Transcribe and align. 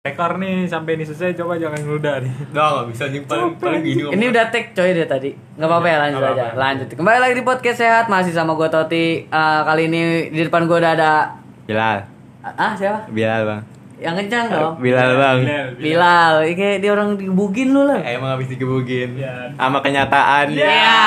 Rekor 0.00 0.40
nih 0.40 0.64
sampai 0.64 0.96
ini 0.96 1.04
selesai 1.04 1.36
coba 1.36 1.60
jangan 1.60 1.76
ngeludah 1.84 2.24
nih. 2.24 2.32
Nggak, 2.56 2.68
nggak 2.72 2.86
bisa 2.88 3.04
nih 3.12 3.20
paling 3.28 3.52
paling 3.60 3.82
gini. 3.84 4.00
Ini 4.08 4.24
udah 4.32 4.44
take 4.48 4.72
coy 4.72 4.96
dia 4.96 5.04
tadi. 5.04 5.36
Nggak 5.60 5.68
apa-apa 5.68 5.88
ya 5.92 5.96
lanjut 6.00 6.20
Nggak 6.24 6.32
aja. 6.32 6.46
Lanjut. 6.56 6.86
Kembali 6.96 7.18
lagi 7.20 7.34
di 7.36 7.44
podcast 7.44 7.78
sehat 7.84 8.08
masih 8.08 8.32
sama 8.32 8.56
gue 8.56 8.64
Toti. 8.72 9.28
Eh, 9.28 9.60
kali 9.68 9.92
ini 9.92 10.32
di 10.32 10.40
depan 10.40 10.64
gue 10.64 10.72
udah 10.80 10.92
ada 10.96 11.36
Bilal. 11.68 12.08
ah 12.40 12.72
siapa? 12.80 13.12
Bilal, 13.12 13.44
Bang. 13.44 13.60
Yang 14.00 14.14
kencang 14.24 14.44
dong. 14.48 14.72
Bilal, 14.80 15.10
Bang. 15.20 15.38
Bilal, 15.44 15.66
Bilal. 15.76 15.76
Bilal, 15.76 16.34
Ini 16.48 16.54
kayak 16.56 16.76
dia 16.80 16.90
orang 16.96 17.08
digebugin 17.20 17.68
lu 17.76 17.84
lah. 17.84 18.00
Emang 18.00 18.32
habis 18.32 18.48
digebugin. 18.48 19.20
Iya. 19.20 19.52
Sama 19.60 19.78
kenyataan. 19.84 20.46
Ya, 20.56 21.04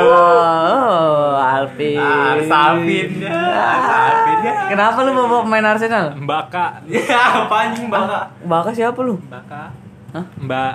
oh, 0.00 1.36
Alvin. 1.36 2.00
Ah, 2.00 2.40
Salvin 2.48 3.08
ya. 3.20 3.28
Salvin 3.76 4.38
ya. 4.40 4.54
Kenapa 4.72 4.98
lu 5.04 5.12
bawa 5.12 5.44
pemain 5.44 5.68
Arsenal? 5.68 6.16
Mbaka. 6.16 6.80
Ya, 6.88 7.44
apa 7.44 7.54
anjing, 7.68 7.92
Bang? 7.92 8.08
Baka 8.48 8.72
siapa 8.72 8.96
lu? 9.04 9.20
Mbaka. 9.28 9.68
Hah? 10.16 10.24
Mbak 10.40 10.74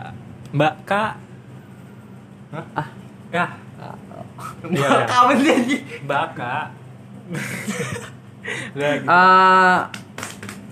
Mbak 0.54 0.74
Kak. 0.86 1.12
Ah. 2.78 2.88
Ya, 3.34 3.46
Iya, 4.70 4.70
Mbak, 4.70 4.90
iya. 4.90 5.06
kapan 5.10 5.38
sih? 5.42 5.80
Mbaka. 6.06 6.56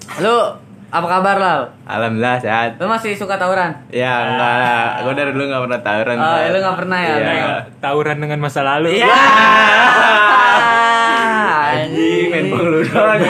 Eh, 0.08 0.20
lu 0.20 0.36
apa 0.88 1.08
kabar 1.10 1.36
Lal? 1.36 1.62
Alhamdulillah 1.84 2.38
sehat. 2.40 2.70
Lu 2.78 2.88
masih 2.88 3.12
suka 3.14 3.36
tawuran? 3.36 3.74
Ya, 3.90 4.14
enggak 4.24 4.54
lah. 4.56 4.88
Gue 5.02 5.14
dari 5.14 5.32
dulu 5.32 5.44
enggak 5.46 5.62
pernah 5.66 5.82
tawuran. 5.82 6.16
Oh, 6.16 6.38
lu 6.46 6.58
nggak 6.58 6.78
pernah 6.78 7.00
ya? 7.00 7.14
Iya. 7.14 7.26
Nah, 7.26 7.60
tawuran 7.80 8.18
dengan 8.18 8.40
masa 8.40 8.62
lalu. 8.62 8.88
Iya. 8.96 9.08
Ah, 10.56 11.76
Anjing, 11.76 12.28
main 12.30 12.46
pengludo 12.48 12.80
lagi. 12.96 13.28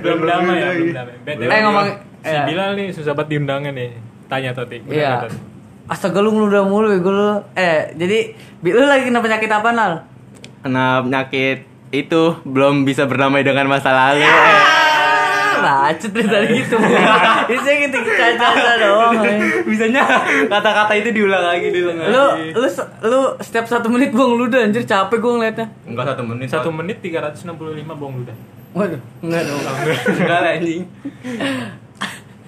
belum 0.00 0.20
lama 0.22 0.52
ya, 0.52 0.68
belum 0.72 0.90
lama. 0.92 1.12
BTW, 1.22 1.46
Eh, 1.46 1.60
ngomong- 1.62 1.86
si 2.20 2.28
iya. 2.28 2.42
Bilal 2.44 2.70
nih 2.74 2.88
susah 2.90 3.12
banget 3.14 3.28
diundangnya 3.30 3.70
nih. 3.70 3.90
Tanya 4.26 4.50
Toti. 4.50 4.78
Iya. 4.84 5.22
Tot? 5.22 5.32
Astaga 5.86 6.18
lu 6.18 6.30
ngeludah 6.30 6.62
mulu 6.64 6.88
ya 6.88 6.98
gue 6.98 7.12
lu. 7.12 7.30
Eh, 7.54 7.94
jadi 7.94 8.18
lu 8.64 8.84
lagi 8.84 9.04
kena 9.04 9.20
penyakit 9.20 9.46
apa 9.48 9.70
Nal? 9.70 9.92
Kena 10.60 11.02
penyakit 11.02 11.58
itu 11.90 12.22
belum 12.44 12.82
bisa 12.82 13.04
berdamai 13.04 13.42
dengan 13.42 13.66
masa 13.66 13.90
lalu. 13.90 14.22
Bacet 15.60 16.10
deh 16.10 16.24
tadi 16.24 16.46
gitu. 16.56 16.76
Bisa 17.50 17.70
gitu 17.72 17.96
caca-caca 18.00 18.72
doang. 18.76 19.12
Bisanya 19.62 20.02
kata-kata 20.46 20.92
itu 20.94 21.10
diulang 21.10 21.42
lagi 21.42 21.68
diulang 21.68 21.98
lagi. 21.98 22.10
Lu 22.10 22.24
lu 22.54 22.68
lu 23.04 23.20
setiap 23.38 23.64
satu 23.64 23.86
menit 23.86 24.10
gua 24.10 24.26
ngeludah 24.26 24.60
anjir 24.62 24.82
capek 24.82 25.18
gua 25.18 25.32
ngeliatnya. 25.36 25.66
enggak 25.84 26.06
satu 26.08 26.22
menit 26.22 26.46
Satu 26.46 26.70
menit 26.70 26.96
365 27.00 27.46
bong 27.92 28.12
ludah. 28.18 28.36
Waduh, 28.70 29.00
enggak 29.20 29.42
dong. 29.44 29.60
enggak 30.16 30.38
lah 30.38 30.50
anjing. 30.54 30.82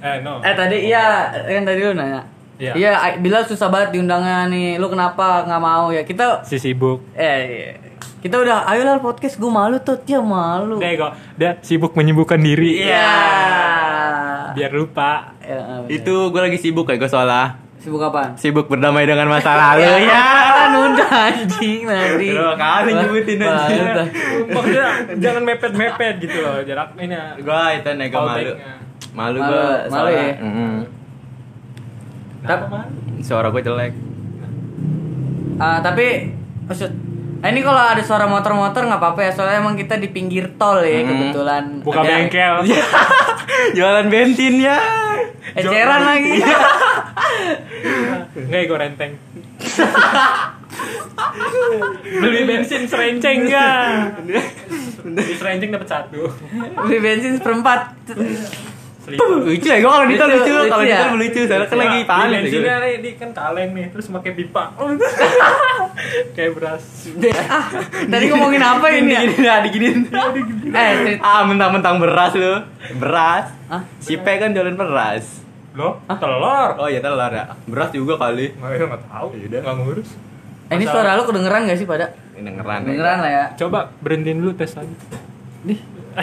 Eh, 0.03 0.19
no. 0.19 0.43
Eh 0.43 0.51
tadi 0.53 0.77
iya 0.85 1.31
kan 1.31 1.63
tadi 1.63 1.79
lu 1.81 1.95
nanya. 1.95 2.27
Iya. 2.59 2.73
Iya, 2.75 2.93
I- 3.07 3.19
Bilal 3.19 3.43
susah 3.43 3.67
banget 3.67 3.95
diundangnya 3.95 4.47
nih. 4.47 4.75
Lu 4.75 4.87
kenapa 4.87 5.47
nggak 5.47 5.63
mau 5.63 5.91
ya? 5.91 6.03
Kita 6.03 6.43
Si 6.43 6.59
sibuk. 6.59 7.07
eh 7.13 7.39
iya. 7.47 7.71
Kita 8.19 8.37
udah 8.37 8.65
ayo 8.67 8.83
lah 8.83 8.99
podcast 8.99 9.35
gua 9.37 9.51
malu 9.51 9.77
tuh, 9.79 9.99
dia 9.99 10.19
malu. 10.19 10.77
Deh 10.77 10.95
kok, 10.95 11.13
dia 11.35 11.59
sibuk 11.61 11.93
menyibukkan 11.93 12.39
diri. 12.39 12.83
Iya. 12.83 13.11
Biar 14.53 14.71
lupa. 14.71 15.33
Ya, 15.39 15.59
bener. 15.81 15.91
Itu 15.91 16.29
gue 16.29 16.41
lagi 16.41 16.57
sibuk 16.57 16.85
kayak 16.85 16.99
gue 16.99 17.09
soalnya 17.09 17.57
sibuk 17.77 17.99
apaan? 17.99 18.37
sibuk 18.37 18.69
berdamai 18.69 19.03
dengan 19.03 19.27
masa 19.27 19.53
lalu 19.53 19.83
ya. 20.07 20.23
Kan 20.55 20.71
udah 20.71 21.11
anjing 21.27 21.83
nanti. 21.83 22.27
Kali 22.31 22.91
nyebutin 22.93 23.39
anjing. 23.41 23.81
Dah. 23.83 24.07
Maksudnya 24.49 24.87
jangan 25.19 25.43
mepet-mepet 25.43 26.15
gitu 26.21 26.39
loh 26.39 26.63
jarak 26.63 26.95
ini. 26.97 27.17
Gua 27.41 27.75
itu 27.75 27.91
nego 27.93 28.19
malu. 28.21 28.53
Malu 29.13 29.39
Malu- 29.39 29.41
gua. 29.43 29.65
malu 29.89 30.11
ya? 30.11 30.25
Kenapa, 32.43 32.65
Man? 32.67 32.87
Suara 33.21 33.49
gue 33.49 33.63
jelek. 33.63 33.93
Ah, 35.57 35.79
tapi 35.79 36.35
maksud 36.65 36.91
ah, 37.43 37.49
ini 37.49 37.61
kalau 37.61 37.83
ada 37.85 38.01
suara 38.01 38.25
motor-motor 38.25 38.83
nggak 38.85 38.97
apa-apa 38.97 39.21
ya 39.21 39.31
soalnya 39.31 39.59
emang 39.59 39.75
kita 39.75 39.95
di 39.97 40.09
pinggir 40.09 40.55
tol 40.55 40.79
ya 40.79 41.01
Hmm. 41.01 41.09
kebetulan 41.09 41.65
Buka 41.81 42.01
Ada- 42.01 42.09
bengkel. 42.09 42.55
Jualan 43.77 44.07
bensin 44.07 44.55
ya. 44.59 44.79
eceran 45.53 46.03
lagi 46.03 46.39
Enggak, 48.35 48.63
gue 48.65 48.79
renteng. 48.79 49.13
Beli 52.15 52.41
bensin 52.45 52.83
serenceng 52.85 53.45
enggak? 53.45 54.23
Beli 55.03 55.35
serenceng 55.35 55.71
dapat 55.71 55.89
satu. 55.91 56.31
beli 56.81 56.99
bensin 56.99 57.37
seperempat. 57.37 57.81
Lucu 59.03 59.67
ya, 59.67 59.77
gue 59.77 59.89
kalau 59.89 60.07
di 60.07 60.15
tol 60.15 60.29
Lucu, 60.29 60.47
lucu, 60.47 60.63
kalau 60.65 60.79
lucu 60.79 60.87
di 60.87 60.95
ya? 60.95 61.11
lucu, 61.13 61.41
soalnya 61.43 61.67
kan 61.67 61.77
lagi 61.77 61.91
Beli 61.93 62.07
panas. 62.07 62.31
bensinnya 62.39 62.77
nih, 62.79 62.95
di 62.97 63.11
kan 63.13 63.31
kaleng 63.33 63.71
nih, 63.73 63.87
terus 63.91 64.07
pakai 64.09 64.31
pipa. 64.33 64.65
Kayak 66.35 66.51
beras. 66.55 66.85
ah 67.45 67.67
tadi 68.05 68.25
ngomongin 68.27 68.63
apa 68.63 68.87
ini 68.91 69.11
ya 69.11 69.21
Diginin 69.21 69.43
ya, 69.43 69.57
diginin. 69.61 69.99
eh 70.73 71.19
Ah, 71.19 71.43
mentang-mentang 71.43 71.99
beras 71.99 72.33
lu. 72.33 72.63
Beras. 72.97 73.51
Hah? 73.69 73.83
Si 73.99 74.15
P 74.15 74.27
kan 74.27 74.51
jualan 74.51 74.73
beras. 74.73 75.43
Loh, 75.73 75.99
telur. 76.07 76.71
Oh 76.77 76.87
iya 76.87 77.01
telur 77.01 77.29
ya. 77.29 77.59
Beras 77.65 77.91
juga 77.91 78.15
kali. 78.19 78.53
Nggak, 78.53 78.71
ya, 78.73 78.85
nggak 78.87 79.03
tahu. 79.05 79.27
Nggak 79.37 79.75
ngurus. 79.79 80.09
eh, 80.65 80.75
ini 80.75 80.85
suara 80.87 81.15
lu 81.15 81.25
kedengeran 81.25 81.67
gak 81.67 81.77
sih 81.77 81.85
pada 81.85 82.17
Dengeran. 82.33 82.81
kedengeran 82.83 83.19
lah 83.19 83.31
ya 83.31 83.45
Coba 83.57 83.93
berhentiin 83.99 84.39
dulu 84.39 84.55
tes 84.55 84.73
lagi. 84.73 84.95
Dih, 85.63 85.79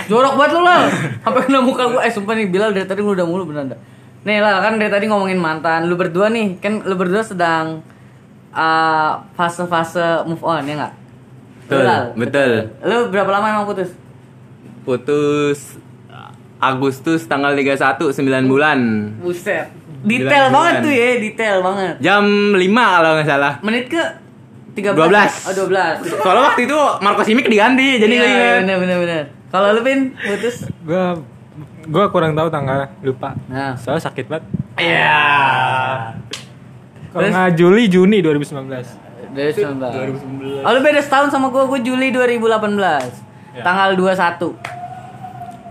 jorok 0.08 0.34
banget 0.38 0.52
lu 0.56 0.62
lah. 0.64 0.82
Sampai 1.22 1.42
kena 1.46 1.60
muka 1.62 1.84
gua. 1.90 2.02
Eh 2.06 2.12
sumpah 2.12 2.34
nih 2.36 2.48
Bilal 2.50 2.72
dari 2.72 2.86
tadi 2.86 3.02
udah 3.02 3.26
mulu 3.26 3.50
beneran 3.50 3.74
dah. 3.74 3.80
Nih 4.26 4.44
lah 4.44 4.60
kan 4.60 4.76
dari 4.76 4.92
tadi 4.92 5.06
ngomongin 5.08 5.40
mantan. 5.40 5.88
Lu 5.88 5.96
berdua 5.96 6.28
nih, 6.28 6.60
kan 6.60 6.84
lu 6.84 6.96
berdua 6.96 7.24
sedang 7.24 7.82
uh, 8.52 9.12
fase-fase 9.34 10.28
move 10.28 10.44
on 10.44 10.64
ya 10.66 10.76
nggak? 10.76 10.94
Betul, 11.70 11.86
Bilal, 11.86 12.04
betul. 12.18 12.52
Lu 12.82 12.98
berapa 13.14 13.30
lama 13.30 13.46
emang 13.46 13.66
putus? 13.70 13.94
Putus 14.84 15.78
Agustus 16.60 17.24
tanggal 17.24 17.56
31 17.56 18.12
9 18.12 18.52
bulan. 18.52 18.80
Buset. 19.24 19.72
Detail 20.04 20.48
Bulan- 20.48 20.56
banget 20.56 20.74
tuh 20.84 20.94
ya, 20.96 21.08
detail 21.20 21.58
banget. 21.64 21.94
Jam 22.04 22.24
5 22.56 22.60
kalau 22.96 23.10
nggak 23.16 23.28
salah. 23.28 23.54
Menit 23.64 23.88
ke 23.88 24.04
13. 24.76 24.96
12. 24.96 25.48
Oh, 25.48 25.54
12. 25.68 26.24
Soalnya 26.24 26.44
waktu 26.52 26.62
itu 26.68 26.80
Marco 27.04 27.22
Simic 27.24 27.48
diganti, 27.48 28.00
jadi 28.00 28.12
iya, 28.12 28.24
iya, 28.24 28.32
ingat. 28.32 28.56
bener 28.64 28.78
bener 28.80 28.98
bener. 29.00 29.24
Kalau 29.50 29.68
lu 29.74 29.82
Pin 29.82 30.14
putus? 30.16 30.70
Gua 30.82 31.18
gua 31.86 32.06
kurang 32.08 32.34
tahu 32.34 32.48
tanggalnya, 32.48 32.90
lupa. 33.02 33.34
Nah. 33.46 33.74
Soalnya 33.76 34.04
sakit 34.04 34.26
banget. 34.26 34.46
Iya. 34.78 35.18
Kalau 37.10 37.26
Terus? 37.26 37.34
nggak 37.34 37.52
Juli 37.58 37.84
Juni 37.90 38.18
2019. 38.22 39.10
Dari 39.30 39.52
2019. 39.54 40.62
Oh, 40.62 40.72
lu 40.72 40.80
beda 40.80 41.02
setahun 41.02 41.30
sama 41.30 41.50
gua, 41.50 41.66
gua 41.66 41.80
Juli 41.80 42.14
2018. 42.14 43.10
Ya. 43.52 43.64
Tanggal 43.66 43.98
21. 43.98 44.54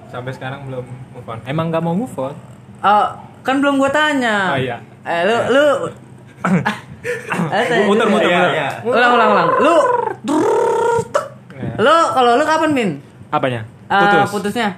Sampai 0.09 0.33
sekarang 0.33 0.67
belum 0.67 0.85
move 0.85 1.29
on. 1.29 1.39
Emang 1.45 1.71
nggak 1.71 1.81
mau 1.81 1.95
move 1.95 2.15
on? 2.17 2.35
Oh, 2.81 3.07
kan 3.41 3.59
belum 3.59 3.79
gua 3.79 3.91
tanya. 3.91 4.55
Oh, 4.55 4.59
iya. 4.59 4.83
Eh, 5.03 5.23
lu 5.23 5.37
lu 5.49 5.65
Eh, 6.99 7.87
Muter, 7.87 8.11
muter, 8.11 8.27
Iya, 8.27 8.43
iya. 8.51 8.69
Ulang, 8.83 9.15
ulang, 9.15 9.31
ulang. 9.31 9.49
Lu 9.63 9.75
Ya. 11.55 11.75
lu 11.79 11.97
kalau 12.13 12.33
lu 12.35 12.45
kapan, 12.45 12.71
Min? 12.71 12.91
Apanya? 13.29 13.63
Eh, 13.87 13.97
Putus. 13.99 14.31
putusnya. 14.33 14.69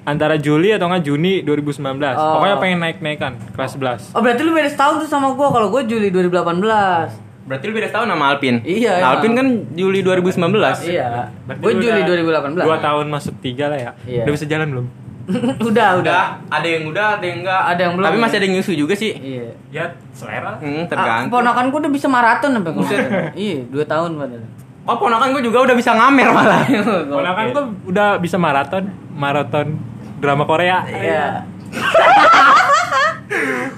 Antara 0.00 0.34
Juli 0.34 0.72
atau 0.72 0.88
nggak 0.88 1.04
Juni 1.04 1.44
2019. 1.44 1.76
Oh. 2.10 2.40
Pokoknya 2.40 2.56
pengen 2.56 2.78
naik-naikan 2.80 3.32
kelas 3.52 3.76
11. 3.76 4.10
Oh, 4.10 4.20
berarti 4.20 4.42
lu 4.42 4.50
beda 4.50 4.66
setahun 4.66 4.94
tuh 4.98 5.08
sama 5.08 5.30
gua. 5.32 5.50
Kalau 5.50 5.68
gua 5.68 5.84
Juli 5.84 6.08
2018. 6.08 7.30
Berarti 7.40 7.64
lu 7.66 7.72
beda 7.72 7.88
setahun 7.88 8.08
sama 8.08 8.24
Alpin. 8.28 8.62
Iya, 8.62 8.96
Nah, 8.96 9.08
Alpin 9.14 9.32
kan 9.34 9.46
Juli 9.70 10.00
2019. 10.00 10.40
Iya. 10.82 11.28
Berarti 11.44 11.60
Gua 11.60 11.72
Juli 11.74 12.00
udah 12.00 12.16
2018. 12.48 12.64
Dua 12.64 12.76
tahun 12.80 13.06
masuk 13.08 13.34
tiga 13.38 13.68
lah 13.68 13.78
ya. 13.78 13.90
Iya. 14.02 14.22
Udah 14.24 14.32
bisa 14.34 14.46
jalan 14.48 14.68
belum? 14.70 14.86
udah, 15.68 15.88
udah. 16.02 16.22
Ada 16.48 16.66
yang 16.66 16.84
udah, 16.90 17.06
ada 17.14 17.24
yang 17.24 17.38
enggak. 17.44 17.62
Ada 17.68 17.80
yang 17.86 17.92
belum. 17.94 18.06
Tapi 18.08 18.18
masih 18.18 18.36
ada 18.40 18.46
yang 18.48 18.54
nyusu 18.58 18.72
juga 18.74 18.94
sih. 18.96 19.12
Iya. 19.14 19.46
Ya 19.70 19.84
selera. 20.10 20.58
Hmm, 20.58 20.80
Ah, 20.80 20.86
tergantung. 20.88 21.28
Keponakan 21.30 21.64
gua 21.68 21.78
udah 21.86 21.92
bisa 21.92 22.06
maraton 22.08 22.50
sampai 22.50 22.72
kemarin. 22.72 23.02
Iya, 23.36 23.58
2 23.68 23.84
tahun 23.84 24.10
padahal. 24.16 24.44
Oh, 24.88 24.96
ponakan 24.96 25.36
gue 25.36 25.42
juga 25.44 25.68
udah 25.68 25.76
bisa 25.76 25.92
ngamer 25.92 26.28
malah. 26.32 26.64
Ponakan 27.12 27.44
gua 27.52 27.64
udah 27.84 28.08
bisa 28.16 28.40
maraton, 28.40 28.88
maraton 29.12 29.76
drama 30.18 30.48
Korea. 30.48 30.82
Iya. 30.88 31.44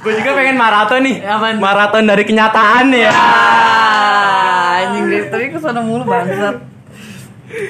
gue 0.03 0.13
juga 0.23 0.31
pengen 0.39 0.57
maraton 0.57 1.01
nih. 1.03 1.17
Apaan? 1.27 1.59
Maraton 1.59 2.05
dari 2.07 2.23
kenyataan 2.23 2.87
ya. 2.95 3.11
Ah, 3.11 4.87
anjing 4.87 5.05
dari 5.11 5.27
tadi 5.27 5.45
ke 5.51 5.59
sana 5.59 5.83
mulu 5.83 6.07
bangsat. 6.07 6.57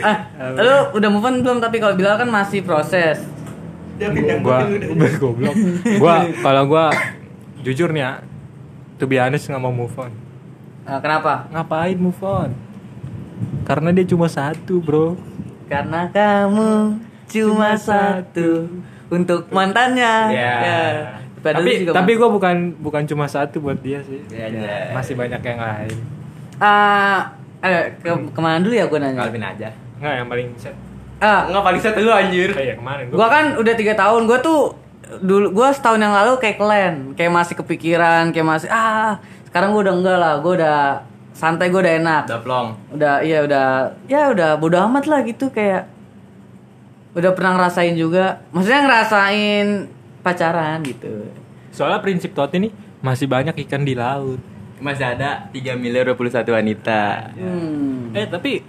Ah, 0.05 0.17
lu 0.55 0.95
udah 0.95 1.09
move 1.11 1.27
on 1.27 1.43
belum? 1.43 1.59
Tapi 1.59 1.83
kalau 1.83 1.95
Bilal 1.97 2.21
kan 2.21 2.29
masih 2.31 2.63
proses. 2.63 3.19
gua 4.43 4.67
goblok. 5.23 5.55
Gua 5.99 6.15
kalau 6.45 6.63
gua 6.69 6.87
jujur 7.63 7.91
nih 7.91 8.03
ya, 8.03 8.13
to 8.99 9.07
be 9.07 9.19
honest 9.19 9.49
nggak 9.49 9.63
mau 9.63 9.75
move 9.75 9.95
on. 9.99 10.13
Nah, 10.83 10.99
kenapa? 10.99 11.47
Ngapain 11.51 11.99
move 11.99 12.23
on? 12.23 12.51
Karena 13.63 13.89
dia 13.91 14.05
cuma 14.05 14.27
satu, 14.27 14.79
bro. 14.79 15.15
Karena 15.67 16.09
kamu 16.09 16.99
cuma 17.27 17.73
satu 17.75 18.69
untuk 19.09 19.49
mantannya. 19.49 20.15
Ya. 20.31 20.53
Padahal 21.39 21.59
tapi 21.59 21.73
tapi 21.85 22.13
gue 22.15 22.29
bukan 22.29 22.57
bukan 22.79 23.03
cuma 23.03 23.27
satu 23.27 23.59
buat 23.59 23.75
dia 23.77 23.99
sih 24.01 24.23
Iya, 24.31 24.47
Ya, 24.47 24.63
iya. 24.63 24.77
masih 24.95 25.19
banyak 25.19 25.43
yang 25.43 25.59
lain 25.59 25.97
Ah, 26.57 27.35
eh, 27.59 27.99
ke, 27.99 28.07
ke 28.31 28.39
mana 28.39 28.63
dulu 28.63 28.71
ya 28.71 28.87
gue 28.87 28.95
nanya? 28.97 29.27
Calvin 29.27 29.43
aja. 29.43 29.69
nggak 29.99 30.15
yang 30.17 30.29
paling 30.31 30.49
set 30.55 30.71
Ah, 31.19 31.51
Enggak 31.51 31.63
paling 31.65 31.81
set 31.81 31.99
lu 31.99 32.11
anjir. 32.11 32.51
oh, 32.51 32.59
iya 32.59 32.75
kemarin 32.75 33.11
gua 33.11 33.27
kan 33.27 33.55
udah 33.55 33.75
tiga 33.75 33.95
tahun. 33.95 34.27
Gua 34.27 34.39
tuh 34.39 34.75
dulu 35.19 35.51
gua 35.53 35.71
setahun 35.71 35.99
yang 35.99 36.11
lalu 36.13 36.35
kayak 36.37 36.59
kalian, 36.59 36.95
kayak 37.15 37.31
masih 37.33 37.55
kepikiran, 37.57 38.31
kayak 38.31 38.43
masih 38.45 38.67
ah. 38.69 39.19
Sekarang 39.43 39.71
gua 39.71 39.83
udah 39.83 39.95
enggak 39.95 40.19
lah. 40.19 40.35
Gua 40.39 40.53
udah 40.59 40.79
santai, 41.33 41.69
gua 41.69 41.81
udah 41.81 41.95
enak. 41.99 42.23
Udah 42.29 42.41
plong. 42.41 42.69
Udah 42.91 43.15
iya 43.21 43.41
udah 43.41 43.67
ya 44.07 44.31
udah 44.31 44.51
bodo 44.57 44.77
amat 44.87 45.05
lah 45.07 45.21
gitu 45.23 45.49
kayak 45.49 45.89
udah 47.13 47.31
pernah 47.33 47.53
ngerasain 47.57 47.95
juga. 47.95 48.41
Maksudnya 48.51 48.81
ngerasain 48.85 49.67
pacaran 50.21 50.79
gitu. 50.83 51.27
soalnya 51.73 51.99
prinsip 51.99 52.31
Totti 52.31 52.61
nih 52.61 52.71
masih 53.01 53.27
banyak 53.27 53.59
ikan 53.67 53.83
di 53.83 53.97
laut 53.97 54.39
Masih 54.79 55.03
ada 55.09 55.51
3 55.51 55.75
miliar 55.75 56.07
21 56.07 56.47
wanita. 56.47 57.33
Hmm. 57.35 58.15
eh 58.15 58.23
tapi 58.25 58.63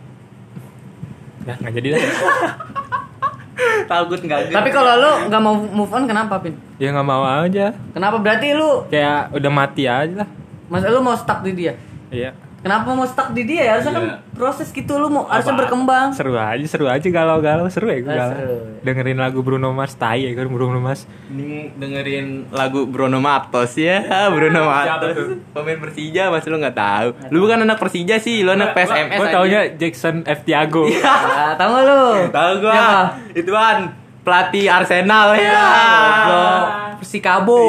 ya 1.43 1.53
nggak 1.53 1.73
jadi 1.77 1.87
lah 1.93 2.01
Takut 3.85 4.17
enggak 4.17 4.49
Tapi 4.49 4.69
kalau 4.71 4.93
lu 4.97 5.11
nggak 5.29 5.41
mau 5.41 5.53
move 5.53 5.91
on 5.91 6.07
kenapa, 6.07 6.41
Pin? 6.41 6.55
ya 6.79 6.89
nggak 6.89 7.05
mau 7.05 7.21
aja 7.21 7.69
Kenapa 7.93 8.17
berarti 8.17 8.55
lu 8.55 8.87
kayak 8.89 9.29
udah 9.29 9.51
mati 9.51 9.83
aja 9.85 10.25
lah 10.25 10.29
Mas 10.65 10.81
lu 10.81 10.99
mau 10.99 11.13
stuck 11.13 11.43
di 11.43 11.53
dia? 11.53 11.73
iya 12.09 12.33
Kenapa 12.63 12.87
mau 12.89 13.03
stuck 13.03 13.29
di 13.29 13.43
dia 13.43 13.61
ya? 13.61 13.71
Harusnya 13.75 13.91
kan 13.91 14.05
Iya. 14.05 14.15
proses 14.33 14.67
gitu 14.69 14.95
lu 14.95 15.07
mau 15.07 15.23
harusnya 15.25 15.51
Apa? 15.51 15.61
berkembang. 15.61 16.07
seru 16.09 16.31
aja 16.33 16.63
seru 16.63 16.87
aja 16.87 17.03
galau-galau 17.05 17.67
seru 17.67 17.85
ya 17.85 17.99
gue 17.99 18.07
Ah, 18.07 18.15
galau 18.17 18.33
seru. 18.33 18.55
dengerin 18.81 19.17
lagu 19.17 19.39
Bruno 19.39 19.69
Mars 19.69 19.93
tai 19.93 20.23
ya 20.23 20.31
kan 20.31 20.47
Bruno 20.47 20.79
Mars 20.79 21.03
Ini 21.27 21.75
dengerin 21.75 22.27
lagu 22.49 22.85
Bruno 22.85 23.19
Matos 23.19 23.75
ya, 23.75 23.99
Bruno 24.33 24.63
Matos. 24.63 25.43
Pemain 25.49 25.75
Persija, 25.77 26.27
masih 26.29 26.49
lu 26.49 26.57
nggak 26.57 26.73
tahu. 26.73 27.07
Lu 27.29 27.37
bukan 27.41 27.59
anak 27.61 27.77
Persija 27.77 28.15
sih, 28.17 28.41
lu 28.41 28.49
anak 28.49 28.71
PSMS. 28.71 29.11
gue 29.11 29.21
anjir. 29.21 29.35
taunya 29.35 29.61
Jackson 29.75 30.15
F 30.23 30.39
Tiago 30.43 30.87
Ah, 31.03 31.53
tahu 31.53 31.69
gak 31.69 31.83
lu? 31.83 32.03
Tahu 32.29 32.51
gua. 32.59 32.71
Siapa? 32.71 33.01
Ituan 33.33 33.77
pelatih 34.21 34.65
Arsenal 34.67 35.35
ya. 35.35 35.51
Goblok. 35.51 36.63
Persikabo. 36.97 37.59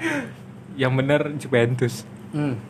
yang 0.80 0.94
bener 0.94 1.34
Juventus 1.34 2.08
Hmm. 2.28 2.60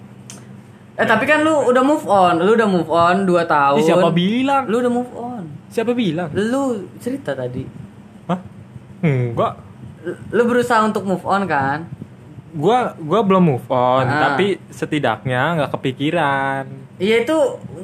Eh 0.98 1.06
tapi 1.06 1.24
kan 1.24 1.40
lu 1.40 1.54
udah 1.64 1.80
move 1.80 2.02
on, 2.04 2.34
lu 2.38 2.52
udah 2.52 2.66
move 2.66 2.90
on 2.90 3.22
2 3.22 3.46
tahun. 3.46 3.78
Ih, 3.78 3.86
siapa 3.86 4.10
bilang 4.10 4.66
Lu 4.66 4.76
udah 4.78 4.90
move 4.90 5.12
on. 5.14 5.42
siapa 5.68 5.94
bilang 5.94 6.26
Lu 6.32 6.62
cerita 6.98 7.32
tadi. 7.32 7.62
Hah? 8.26 8.38
enggak 9.00 9.54
Lu 10.28 10.42
berusaha 10.44 10.82
untuk 10.82 11.04
move 11.04 11.22
on 11.22 11.46
kan? 11.46 11.86
gua 12.48 12.96
gua 12.96 13.20
belum 13.20 13.44
move 13.46 13.68
on 13.68 14.02
Ah. 14.02 14.32
tapi 14.32 14.56
setidaknya 14.68 15.52
nggak 15.54 15.70
kepikiran 15.70 16.64
Iya 16.96 17.22
itu 17.22 17.36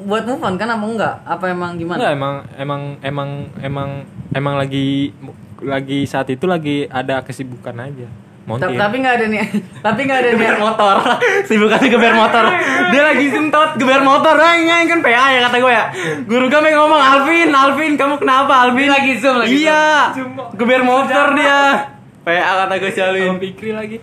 buat 0.03 0.25
move 0.25 0.41
on 0.41 0.57
kan 0.57 0.67
apa 0.67 0.81
enggak? 0.83 1.15
Apa 1.21 1.45
emang 1.47 1.77
gimana? 1.77 2.01
Enggak 2.01 2.13
emang 2.13 2.35
emang 2.57 2.81
emang 2.99 3.29
emang 3.61 3.89
emang 4.33 4.53
lagi 4.57 5.13
lagi 5.61 6.03
saat 6.03 6.27
itu 6.27 6.43
lagi 6.43 6.83
ada 6.85 7.21
kesibukan 7.21 7.77
aja 7.79 8.09
montir 8.45 8.77
tapi 8.77 8.95
nggak 9.01 9.15
ada 9.15 9.25
nih. 9.25 9.41
tapi 9.85 9.99
nggak 10.05 10.19
ada 10.19 10.29
nih. 10.29 10.37
Geber 10.45 10.57
motor, 10.61 10.95
sibukannya 11.43 11.89
geber 11.89 12.13
motor. 12.13 12.43
Dia 12.89 13.01
lagi 13.03 13.25
sentot 13.27 13.69
geber 13.75 14.01
motor, 14.01 14.35
ah, 14.35 14.53
ini 14.53 14.69
kan 14.85 15.01
PA 15.01 15.25
ya 15.31 15.39
kata 15.45 15.57
gue 15.57 15.73
ya. 15.73 15.85
Guru 16.23 16.45
kami 16.47 16.69
ngomong 16.71 17.01
Alvin, 17.01 17.49
Alvin 17.49 17.93
kamu 17.93 18.15
kenapa 18.17 18.53
Alvin? 18.63 18.85
Lagi 18.87 19.17
zoom, 19.17 19.41
lagi 19.41 19.65
Iya, 19.65 20.13
zoom. 20.13 20.37
geber 20.53 20.81
motor 20.81 21.33
dia. 21.33 21.89
PA 22.21 22.51
kata 22.63 22.73
gue 22.77 22.91
si 22.91 23.01
Alvin. 23.01 23.37
Fikri 23.37 23.71
lagi 23.71 23.97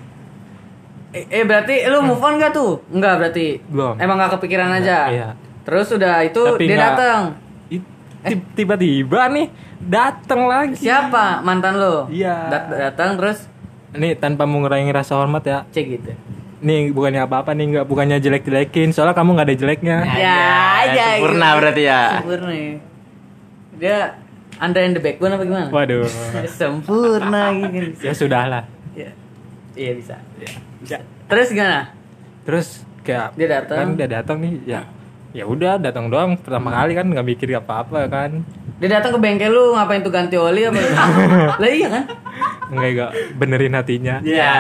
Eh, 1.13 1.29
eh, 1.29 1.45
berarti 1.45 1.85
lu 1.87 2.01
move 2.01 2.19
on 2.19 2.41
gak 2.41 2.57
tuh? 2.57 2.81
Enggak 2.89 3.21
berarti. 3.21 3.61
Belum. 3.69 4.01
Emang 4.01 4.17
gak 4.17 4.41
kepikiran 4.41 4.73
aja. 4.73 5.13
iya. 5.13 5.29
Terus 5.63 5.93
udah 5.93 6.25
itu 6.25 6.41
Tapi 6.41 6.65
dia 6.65 6.81
datang. 6.81 7.37
Tiba-tiba 8.57 9.29
nih 9.29 9.51
datang 9.83 10.47
lagi 10.47 10.79
Siapa 10.79 11.43
mantan 11.43 11.77
lu? 11.77 12.07
Iya. 12.09 12.49
Dat- 12.49 12.71
datang 12.71 13.21
terus 13.21 13.45
nih 13.93 14.13
tanpa 14.15 14.45
mengurangi 14.45 14.89
rasa 14.89 15.15
hormat 15.15 15.43
ya 15.43 15.59
cek 15.69 15.87
gitu. 15.91 16.11
nih 16.59 16.91
bukannya 16.91 17.21
apa-apa 17.21 17.53
nih 17.53 17.67
nggak 17.71 17.87
bukannya 17.87 18.17
jelek-jelekin 18.17 18.91
soalnya 18.91 19.13
kamu 19.13 19.35
nggak 19.35 19.47
ada 19.47 19.57
jeleknya 19.57 19.97
Ya, 20.07 20.39
aja. 20.81 21.05
sempurna 21.13 21.49
berarti 21.55 21.83
ya. 21.83 22.03
Sempurna. 22.17 22.51
ya. 22.51 22.73
Dia 23.75 23.99
under 24.57 24.81
in 24.81 24.93
the 24.93 25.01
backbone 25.01 25.33
apa 25.33 25.43
gimana? 25.43 25.67
waduh 25.69 26.07
Sempurna 26.59 27.51
gitu. 27.53 28.01
ya 28.01 28.13
sudahlah 28.13 28.65
Ya. 28.93 29.11
Iya 29.73 29.93
bisa. 29.95 30.17
ya. 30.83 30.99
Terus 31.27 31.49
gimana? 31.51 31.91
terus 32.43 32.69
kayak 33.01 33.35
Dia 33.35 33.49
datang. 33.51 33.77
kan 33.77 33.89
dia 33.95 34.09
datang 34.09 34.37
nih 34.39 34.53
ya 34.65 34.81
ya 35.33 35.45
udah 35.45 35.77
datang 35.77 36.07
doang 36.07 36.37
pertama 36.37 36.69
kali 36.71 36.93
kan 36.93 37.07
nggak 37.07 37.27
mikir 37.27 37.49
apa-apa 37.55 38.05
kan 38.07 38.45
Dia 38.77 38.89
datang 38.93 39.15
ke 39.15 39.21
bengkel 39.21 39.49
lu 39.49 39.73
ngapain 39.73 40.01
tuh 40.01 40.11
ganti 40.11 40.35
oli 40.35 40.63
apa? 40.63 40.77
lah 41.61 41.71
iya 41.71 41.89
kan? 41.89 42.05
nggak 42.69 42.91
nggak 42.91 43.11
benerin 43.37 43.73
hatinya 43.73 44.17
Ya. 44.21 44.53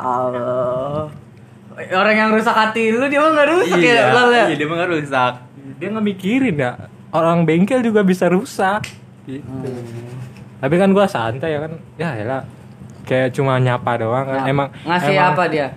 Allah. 0.00 1.08
Orang 1.74 2.14
yang 2.14 2.30
rusak 2.30 2.54
hati 2.54 2.88
lu 2.88 3.04
dia 3.04 3.18
mah 3.18 3.30
nggak 3.30 3.48
rusak 3.50 3.76
Iya, 3.76 3.92
ya, 3.92 4.04
Lal, 4.10 4.28
ya? 4.30 4.44
iya 4.46 4.54
dia 4.54 4.66
mah 4.66 4.76
nggak 4.78 4.92
rusak. 4.92 5.32
dia 5.74 5.86
nggak 5.90 6.06
mikirin 6.06 6.56
ya 6.56 6.72
orang 7.10 7.42
bengkel 7.42 7.80
juga 7.80 8.00
bisa 8.00 8.26
rusak 8.26 8.86
gitu 9.24 9.42
Hmm. 9.42 10.60
tapi 10.60 10.74
kan 10.76 10.90
gua 10.90 11.04
santai 11.04 11.50
ya 11.50 11.60
kan 11.60 11.72
ya 11.96 12.10
elah 12.14 12.42
kayak 13.02 13.32
cuma 13.32 13.56
nyapa 13.56 13.96
doang 13.96 14.24
kan 14.24 14.46
emang 14.46 14.68
ngasih 14.80 15.12
emang 15.12 15.32
apa 15.32 15.44
dia? 15.46 15.68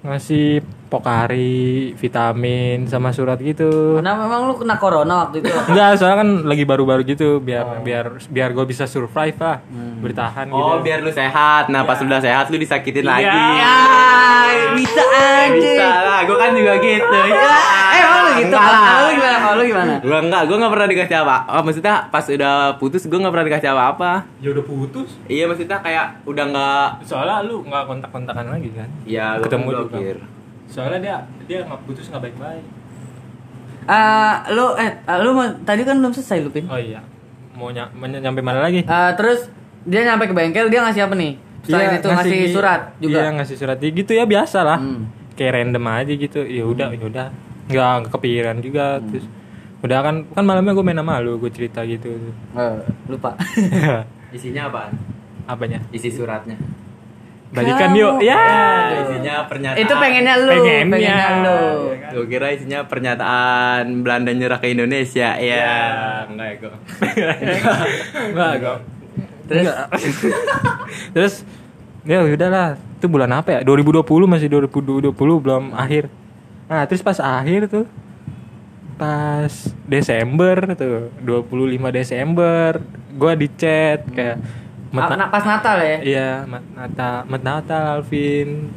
ngasih 0.00 0.62
pokari 0.88 1.58
vitamin 1.94 2.84
sama 2.84 3.08
surat 3.10 3.36
gitu 3.38 3.96
Karena 3.96 4.16
memang 4.16 4.48
lu 4.48 4.56
kena 4.56 4.76
corona 4.76 5.14
waktu 5.22 5.40
itu. 5.40 5.48
enggak 5.70 5.94
soalnya 5.94 6.18
kan 6.18 6.30
lagi 6.44 6.64
baru-baru 6.64 7.04
gitu 7.04 7.38
biar 7.38 7.60
Oh. 7.60 7.80
biar 7.80 8.06
biar 8.24 8.48
gue 8.50 8.64
bisa 8.64 8.84
survive 8.84 9.36
lah 9.36 9.60
Hmm. 9.64 10.00
bertahan 10.00 10.46
gitu 10.46 10.56
Oh, 10.56 10.78
biar 10.78 10.98
lu 10.98 11.10
sehat. 11.10 11.68
Nah, 11.68 11.82
pas 11.82 11.98
udah 11.98 12.18
sehat 12.18 12.48
lu 12.48 12.56
disakitin 12.56 13.02
Iya. 13.02 13.12
lagi. 13.12 13.42
Ya, 13.54 13.76
bisa 14.72 15.02
aja. 15.04 15.50
Bisa 15.50 15.88
lah, 16.00 16.20
gue 16.22 16.36
kan 16.36 16.50
juga 16.52 16.72
gitu. 16.78 17.18
Ya. 17.28 17.56
Eh, 17.88 18.00
emang 18.00 18.20
lu 18.22 18.32
gitu? 18.38 18.46
Enggak. 18.48 18.64
Kalau 18.64 19.02
lu 19.02 19.12
gimana? 19.14 19.36
Kalau 19.38 19.54
lu 19.54 19.64
gimana? 19.66 19.94
Gua 20.00 20.18
enggak, 20.20 20.42
gua 20.44 20.56
enggak 20.56 20.72
pernah 20.72 20.88
dikasih 20.88 21.16
apa. 21.18 21.36
Oh, 21.48 21.62
maksudnya 21.62 21.94
pas 22.06 22.24
udah 22.24 22.54
putus 22.76 23.02
gua 23.04 23.18
enggak 23.18 23.32
pernah 23.32 23.46
dikasih 23.46 23.68
apa-apa. 23.68 24.12
ya 24.38 24.48
udah 24.48 24.64
putus 24.64 25.08
Iya, 25.26 25.44
maksudnya 25.44 25.78
kayak 25.78 26.06
udah 26.24 26.44
enggak 26.46 26.86
soalnya 27.02 27.36
lu 27.42 27.60
nggak 27.62 27.84
kontak-kontakan 27.84 28.46
lagi 28.48 28.70
kan 28.72 28.88
ya 29.04 29.34
gua 29.34 29.44
ketemu 29.44 29.60
kan 29.60 29.74
juga 29.74 29.82
blokir. 29.90 30.16
Soalnya 30.68 31.00
dia 31.00 31.16
dia 31.44 31.58
nggak 31.62 31.80
putus 31.82 32.06
nggak 32.06 32.22
baik-baik 32.24 32.64
Eh, 33.88 34.34
lu 34.52 34.76
eh 34.76 35.00
eh, 35.00 35.18
lu 35.18 35.32
mau- 35.32 35.56
tadi 35.64 35.80
kan 35.80 35.96
belum 35.96 36.12
selesai 36.12 36.38
lu, 36.38 36.50
Pin. 36.50 36.68
oh 36.68 36.76
iya 36.76 37.00
mau 37.50 37.72
ny 37.72 37.80
nyampe 38.14 38.38
mana 38.38 38.60
lagi 38.60 38.84
Eh, 38.84 39.10
terus 39.14 39.48
dia 39.82 40.04
nyampe 40.04 40.24
ke 40.24 40.34
bengkel 40.36 40.68
dia 40.68 40.84
ngasih 40.84 41.08
apa 41.08 41.16
nih? 41.16 41.32
Selain 41.64 41.88
Iya, 41.88 41.96
itu 41.96 42.06
ngasih 42.06 42.40
surat 42.50 42.80
juga. 42.98 43.18
iya 43.18 43.28
ngasih 43.32 43.56
surat 43.56 43.76
gitu 43.80 44.12
ya 44.12 44.24
biasa 44.24 44.58
lah 44.60 44.76
Hmm. 44.76 45.08
kayak 45.34 45.52
random 45.54 45.84
aja 45.86 46.12
gitu 46.12 46.40
ya 46.42 46.62
udah 46.62 46.88
ya 46.90 47.00
udah 47.02 47.26
nggak 47.66 48.10
kepikiran 48.10 48.56
juga 48.58 49.00
terus 49.02 49.24
udah 49.80 49.98
kan 50.02 50.14
kan 50.28 50.44
malamnya 50.44 50.72
gue 50.72 50.82
main 50.82 50.96
sama 50.96 51.18
lu 51.18 51.36
gue 51.38 51.48
cerita 51.48 51.80
gitu 51.82 52.12
Eh, 52.52 52.76
lupa. 53.06 53.40
Isinya 54.36 54.68
apaan? 54.68 54.92
apanya 55.46 55.80
Isi 55.88 56.12
suratnya. 56.12 56.60
Balikan 57.48 57.88
Kamu- 57.88 57.96
yuk 57.96 58.14
ya 58.20 58.44
Isinya 59.00 59.36
pernyataan. 59.44 59.80
itu 59.80 59.94
pengennya 59.94 60.34
lu, 60.36 60.52
Pengennya. 60.52 60.92
pengennya 60.92 61.28
lu. 61.40 61.60
Gue 62.10 62.24
kira 62.28 62.46
isinya 62.50 62.80
pernyataan 62.84 63.84
Belanda 64.00 64.30
nyerah 64.30 64.56
ke 64.56 64.68
Indonesia. 64.68 65.32
Iya, 65.34 65.56
Ya. 65.56 65.76
enggak 66.24 66.46
ya 66.46 66.54
gua. 66.58 66.74
Enggak, 68.26 68.50
enggak. 68.54 68.78
Terus? 69.44 69.64
Enggak. 69.64 69.86
Terus 71.10 71.34
ya 72.04 72.18
udahlah. 72.22 72.68
Itu 72.94 73.06
bulan 73.06 73.30
apa 73.32 73.48
ya? 73.48 73.60
2020 73.62 74.04
masih 74.26 74.48
2020 74.48 75.08
belum 75.38 75.72
akhir. 75.72 76.12
Nah, 76.66 76.84
terus 76.84 77.00
pas 77.00 77.16
akhir 77.16 77.66
tuh 77.66 77.86
pas 78.94 79.52
Desember 79.84 80.74
tuh 80.74 81.08
25 81.22 81.88
Desember 81.88 82.82
gua 83.14 83.32
di 83.32 83.46
chat 83.48 84.02
kayak 84.04 84.36
"Mat 84.36 84.67
Ah, 84.90 85.04
Na- 85.06 85.16
nah, 85.16 85.28
pas 85.28 85.44
Natal 85.44 85.76
ya. 85.78 85.96
Iya, 86.00 86.30
mat 86.44 86.64
Natal, 86.72 87.14
mat 87.24 87.42
Natal 87.42 87.82
Alvin. 87.94 88.72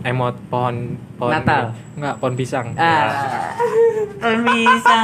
Emot 0.00 0.38
pohon 0.46 0.96
pohon 1.18 1.32
Natal? 1.32 1.74
Enggak, 1.92 2.14
pohon 2.16 2.34
pisang. 2.34 2.66
Ah. 2.74 3.50
Bisa. 4.20 4.98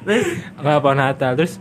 Terus 0.00 0.26
nggak 0.56 0.80
pohon 0.80 0.98
Natal 0.98 1.32
terus 1.34 1.52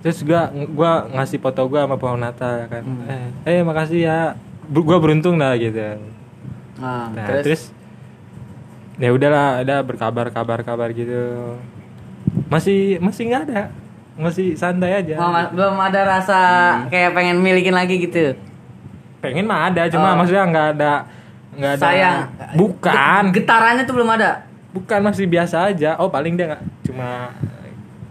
terus 0.00 0.18
gua 0.20 0.42
gua 0.66 0.92
ngasih 1.10 1.38
foto 1.38 1.60
gua 1.66 1.84
sama 1.84 1.96
pohon 1.96 2.16
Natal 2.18 2.64
kan 2.66 2.82
Hmm. 2.82 3.44
eh, 3.44 3.60
eh 3.60 3.60
makasih 3.60 4.00
ya 4.02 4.18
Bu- 4.64 4.82
gua 4.82 4.96
beruntung 4.96 5.36
dah 5.36 5.52
gitu 5.54 5.76
nah, 6.80 7.12
nah 7.12 7.26
terus, 7.28 7.44
terus, 7.44 7.62
ya 8.96 9.12
udahlah 9.12 9.60
ada 9.60 9.76
berkabar 9.80 10.32
kabar 10.32 10.64
kabar 10.64 10.88
gitu 10.90 11.54
masih 12.48 12.96
masih 12.98 13.28
nggak 13.28 13.42
ada 13.46 13.62
masih 14.20 14.52
santai 14.52 14.92
aja 14.96 15.16
Mama- 15.16 15.48
belum 15.48 15.74
ada 15.74 16.00
rasa 16.06 16.38
kayak 16.86 17.10
pengen 17.12 17.36
milikin 17.38 17.72
lagi 17.72 17.96
gitu. 17.98 18.36
pengen 19.18 19.44
mah 19.44 19.68
ada 19.68 19.84
cuma 19.86 20.12
Oh. 20.12 20.16
maksudnya 20.16 20.44
nggak 20.46 20.68
ada 20.74 20.92
nggak 21.52 21.72
ada 21.72 21.82
Sayang. 21.82 22.18
bukan 22.54 22.92
Get- 23.26 23.34
Getarannya 23.42 23.82
tuh 23.82 23.94
belum 23.96 24.10
ada. 24.10 24.30
bukan 24.70 25.00
masih 25.02 25.26
biasa 25.26 25.56
aja 25.66 25.96
oh 25.96 26.06
paling 26.06 26.34
dia 26.34 26.46
nggak 26.48 26.62
cuma 26.82 27.32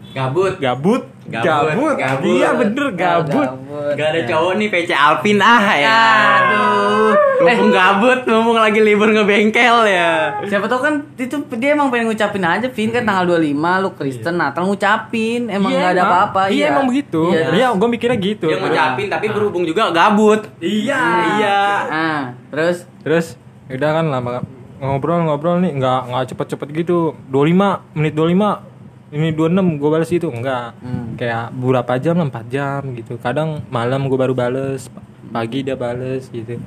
Gabut. 0.10 0.54
gabut? 0.58 1.04
Gabut, 1.30 1.94
gabut. 2.02 2.26
iya 2.26 2.58
bener 2.58 2.88
gabut. 2.98 3.50
Gak 3.94 4.08
ada 4.18 4.22
cowok 4.26 4.54
nih 4.58 4.68
PC 4.74 4.90
Alvin. 4.98 5.38
Ah 5.38 5.66
ya. 5.78 6.00
Aduh. 6.42 7.14
Mumpung 7.40 7.72
gabut, 7.72 8.20
mumpung 8.26 8.58
lagi 8.58 8.82
libur 8.82 9.14
ngebengkel 9.14 9.86
ya. 9.86 10.42
Siapa 10.50 10.66
tau 10.66 10.82
kan 10.82 11.06
itu 11.14 11.38
dia 11.56 11.78
emang 11.78 11.94
pengen 11.94 12.10
ngucapin 12.10 12.42
aja 12.42 12.68
Vin 12.74 12.90
kan 12.90 13.06
tanggal 13.06 13.38
25 13.38 13.46
lu 13.86 13.90
Kristen 13.94 14.36
Natal 14.42 14.66
ngucapin. 14.66 15.48
Emang 15.54 15.70
Iya, 15.70 15.80
nggak 15.80 15.94
ada 15.94 16.04
apa-apa 16.10 16.42
iya 16.50 16.66
emang 16.74 16.90
begitu. 16.90 17.30
Iya. 17.30 17.46
iya 17.54 17.68
gue 17.78 17.88
mikirnya 17.88 18.18
gitu. 18.18 18.50
Dia 18.50 18.58
ngucapin 18.58 19.08
tapi 19.08 19.26
berhubung 19.30 19.64
juga 19.70 19.94
gabut. 19.94 20.50
iya. 20.60 21.04
Iya. 21.38 21.60
Ah, 21.94 22.22
terus? 22.50 22.90
Terus 23.06 23.38
udah 23.70 23.90
kan 24.02 24.06
lama 24.10 24.42
ngobrol-ngobrol 24.82 25.62
nih 25.62 25.78
nggak 25.78 26.00
nggak 26.10 26.24
cepet-cepet 26.34 26.68
gitu. 26.74 27.14
25 27.30 27.94
menit 27.94 28.14
25 28.18 28.69
ini 29.10 29.34
26 29.34 29.80
gue 29.82 29.90
balas 29.90 30.10
itu. 30.12 30.28
Enggak. 30.30 30.78
Hmm. 30.80 31.18
kayak 31.20 31.52
beberapa 31.52 32.00
jam 32.00 32.16
lah 32.16 32.28
4 32.32 32.48
jam 32.48 32.82
gitu. 32.96 33.20
Kadang 33.20 33.60
malam 33.68 34.08
gue 34.08 34.16
baru 34.18 34.32
bales 34.32 34.88
pagi 35.30 35.66
dia 35.66 35.76
bales 35.76 36.32
gitu. 36.32 36.58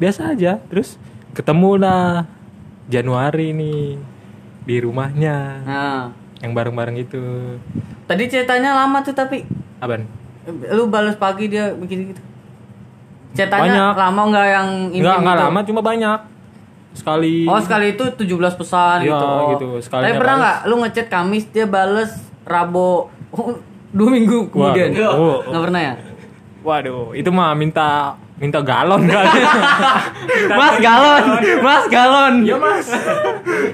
Biasa 0.00 0.32
aja. 0.32 0.58
Terus 0.70 0.96
ketemu 1.36 1.78
lah. 1.78 2.26
Januari 2.90 3.54
nih 3.54 3.94
di 4.66 4.76
rumahnya. 4.82 5.36
Nah. 5.62 6.04
Yang 6.42 6.52
bareng-bareng 6.58 6.96
itu. 6.98 7.22
Tadi 8.10 8.24
ceritanya 8.26 8.74
lama 8.74 8.98
tuh 9.06 9.14
tapi 9.14 9.46
Aban 9.78 10.06
lu 10.46 10.90
balas 10.90 11.14
pagi 11.14 11.46
dia 11.46 11.70
begini 11.70 12.10
gitu. 12.10 12.22
Ceritanya 13.32 13.94
Banyak. 13.94 13.94
lama 13.96 14.22
nggak 14.28 14.46
yang 14.50 14.68
ini 14.92 15.00
nggak 15.00 15.18
nggak 15.22 15.36
gitu? 15.38 15.46
lama 15.46 15.60
cuma 15.64 15.80
banyak 15.80 16.18
sekali 16.92 17.44
Oh 17.44 17.56
sekali 17.56 17.92
itu 17.92 18.04
17 18.06 18.28
pesan 18.54 18.96
Iya, 19.00 19.08
gitu. 19.08 19.26
Oh. 19.26 19.48
gitu. 19.50 19.68
Sekalinya 19.78 20.06
Tapi 20.06 20.18
pernah 20.18 20.36
nggak 20.38 20.56
lu 20.64 20.74
ngechat 20.78 21.06
Kamis 21.06 21.44
dia 21.48 21.64
bales 21.64 22.12
Rabo 22.42 23.08
oh, 23.34 23.56
dua 23.88 24.08
minggu 24.10 24.48
kemudian? 24.48 24.92
Wah, 24.94 25.10
oh, 25.10 25.16
oh. 25.16 25.36
Nggak 25.46 25.62
pernah 25.62 25.82
ya? 25.82 25.94
waduh 26.62 27.10
itu 27.10 27.26
mah 27.28 27.52
minta 27.52 28.14
minta 28.36 28.62
galon 28.62 29.02
kali 29.02 29.34
Mas 30.54 30.76
galon, 30.78 31.24
Mas 31.58 31.84
galon. 31.88 32.34
ya 32.42 32.54
mas 32.54 32.86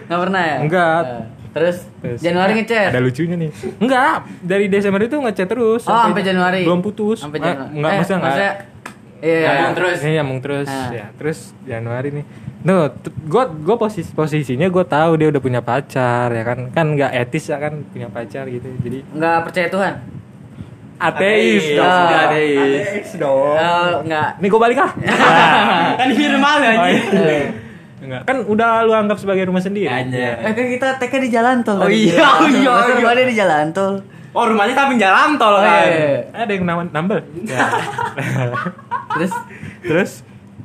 Nggak 0.05 0.21
pernah 0.23 0.43
ya? 0.43 0.57
Enggak. 0.59 1.03
Eh, 1.05 1.25
Terus, 1.49 1.77
Terus, 1.99 2.21
Januari 2.23 2.53
ada- 2.53 2.59
ngechat. 2.61 2.89
Ada 2.89 3.01
lucunya 3.03 3.35
nih. 3.37 3.51
Enggak, 3.77 4.15
dari 4.39 4.67
Desember 4.69 5.01
itu 5.03 5.17
ngechat 5.19 5.49
terus. 5.49 5.83
Oh, 5.83 5.97
sampai 5.99 6.23
Januari. 6.23 6.63
Belum 6.63 6.79
putus. 6.79 7.19
Sampai 7.19 7.41
Eh, 7.41 7.45
Januari. 7.45 7.73
Enggak, 7.73 7.91
Eh, 7.91 7.97
maksudnya 7.99 8.17
enggak. 8.17 8.31
maksudnya- 8.31 8.57
Iya. 9.19 9.49
Nyambung 9.49 9.75
terus. 9.75 9.97
Ini 9.99 10.13
nyambung 10.15 10.41
terus. 10.41 10.69
Ah. 10.69 10.91
Ya, 10.91 11.07
terus 11.15 11.39
Januari 11.63 12.09
nih. 12.13 12.25
Nuh, 12.59 12.91
gue 13.25 13.45
gue 13.57 13.77
posisi 13.77 14.11
posisinya 14.11 14.67
gue 14.67 14.85
tahu 14.85 15.11
dia 15.15 15.29
udah 15.29 15.39
punya 15.39 15.61
pacar 15.61 16.27
ya 16.29 16.43
kan 16.43 16.69
kan 16.69 16.87
nggak 16.91 17.15
etis 17.17 17.47
ya 17.47 17.59
kan 17.59 17.87
punya 17.87 18.07
pacar 18.09 18.47
gitu 18.47 18.67
jadi 18.79 19.07
Nggak 19.09 19.37
percaya 19.45 19.69
Tuhan? 19.69 19.95
ateis 20.99 21.63
Ateis, 21.63 21.79
dong 21.79 21.87
udah 21.87 22.21
ateis. 22.27 22.59
ateis 22.59 23.11
dong 23.15 23.55
Oh, 23.55 23.91
nggak. 24.03 24.29
nih 24.37 24.49
gue 24.49 24.59
balik 24.61 24.79
ah 24.81 24.91
kan 26.03 26.09
rumah 26.11 26.53
lu 26.53 26.67
Oh, 26.67 26.71
aja. 26.83 26.99
iya. 27.15 27.41
Enggak, 27.99 28.23
kan 28.25 28.37
udah 28.43 28.71
lu 28.83 28.93
anggap 28.93 29.19
sebagai 29.19 29.47
rumah 29.47 29.59
sendiri. 29.59 29.87
Aja. 29.87 30.39
Eh 30.41 30.51
kan 30.51 30.67
kita 30.69 30.89
TK 30.99 31.15
di 31.19 31.31
jalan 31.31 31.63
tol. 31.63 31.79
Oh 31.79 31.87
iya, 31.87 32.19
oh 32.39 32.47
iya, 32.49 32.71
Masa 32.73 32.91
iya. 32.91 32.95
rumahnya 32.97 33.25
di 33.25 33.37
jalan 33.37 33.67
tol. 33.71 33.95
Oh 34.31 34.45
rumahnya 34.45 34.75
samping 34.75 34.99
jalan 34.99 35.31
Oh, 35.31 35.37
tol 35.37 35.55
kan. 35.57 35.87
iya. 35.87 36.27
Ada 36.33 36.51
yang 36.51 36.65
nama 36.65 36.83
nambel. 36.85 37.23
Ya. 37.47 37.67
Terus 39.09 39.33
terus 39.81 40.13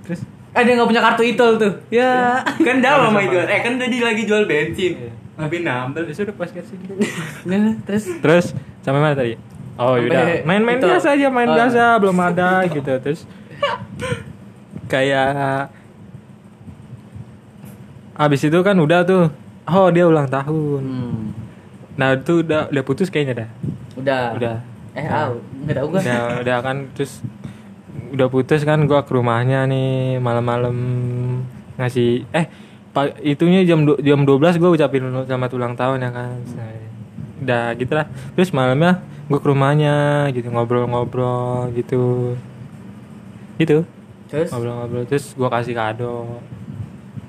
terus 0.04 0.22
eh 0.54 0.62
dia 0.62 0.74
nggak 0.74 0.86
punya 0.86 1.02
kartu 1.02 1.24
itol 1.24 1.52
tuh. 1.56 1.74
Ya. 1.90 2.40
Kan 2.68 2.78
jauh 2.80 3.08
sama 3.08 3.20
itu. 3.22 3.38
Eh 3.38 3.60
kan 3.60 3.74
tadi 3.76 3.98
lagi 4.00 4.24
jual 4.24 4.44
bensin. 4.44 4.94
Iya. 5.00 5.12
Tapi 5.34 5.56
nambel. 5.60 6.06
terus 6.06 6.22
udah 6.22 6.36
pas 6.36 6.48
kasih. 6.48 6.78
Nah, 7.50 7.74
Terus 7.84 8.06
Terus 8.20 8.46
sampai 8.80 9.00
mana 9.00 9.14
tadi? 9.14 9.34
Oh 9.74 9.98
yaudah, 9.98 10.46
main-main 10.46 10.78
itu. 10.78 10.86
biasa 10.86 11.18
aja, 11.18 11.28
main 11.28 11.50
Oh. 11.50 11.58
biasa, 11.58 11.98
belum 11.98 12.18
ada 12.22 12.62
gitu. 12.70 12.94
Terus 13.02 13.26
kayak 14.94 15.74
abis 18.14 18.42
itu 18.44 18.60
kan 18.62 18.78
udah 18.78 19.02
tuh, 19.02 19.34
oh 19.66 19.90
dia 19.90 20.06
ulang 20.06 20.30
tahun. 20.30 20.82
hmm, 20.86 21.22
Nah 21.94 22.14
itu 22.14 22.42
udah 22.42 22.70
udah 22.70 22.84
putus 22.84 23.10
kayaknya 23.10 23.46
dah. 23.46 23.50
udah. 23.96 24.24
Udah. 24.36 24.56
Eh, 24.94 25.02
ah, 25.04 25.34
enggak 25.34 25.76
tahu 25.76 25.88
gua. 25.90 26.00
Udah, 26.00 26.22
udah 26.40 26.58
kan 26.62 26.78
terus 26.94 27.26
udah 28.14 28.28
putus 28.30 28.62
kan 28.66 28.82
gua 28.86 29.06
ke 29.06 29.12
rumahnya 29.14 29.66
nih 29.66 30.18
malam-malam 30.22 30.76
ngasih 31.78 32.30
eh 32.30 32.46
pa, 32.94 33.10
itunya 33.22 33.66
jam 33.66 33.86
jam 34.02 34.22
12 34.26 34.62
gua 34.62 34.70
ucapin 34.74 35.06
selamat 35.26 35.52
ulang 35.58 35.74
tahun 35.74 36.06
ya 36.06 36.12
kan. 36.14 36.38
Udah 37.44 37.66
gitu 37.78 37.94
lah. 37.94 38.08
Terus 38.38 38.54
malamnya 38.54 39.02
gua 39.30 39.40
ke 39.42 39.48
rumahnya 39.50 40.28
gitu 40.34 40.50
ngobrol-ngobrol 40.54 41.74
gitu. 41.74 42.36
Gitu. 43.58 43.86
Terus 44.30 44.50
Ngobrol-ngobrol 44.50 45.06
terus 45.06 45.34
gua 45.38 45.50
kasih 45.54 45.74
kado. 45.78 46.42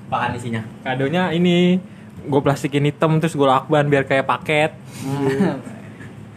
Apaan 0.09 0.37
isinya? 0.37 0.61
Kadonya 0.85 1.33
ini 1.33 1.81
gue 2.25 2.41
plastikin 2.41 2.89
hitam 2.89 3.21
terus 3.21 3.37
gue 3.37 3.45
lakban 3.45 3.89
biar 3.89 4.05
kayak 4.05 4.25
paket. 4.25 4.71
Hmm. 5.05 5.61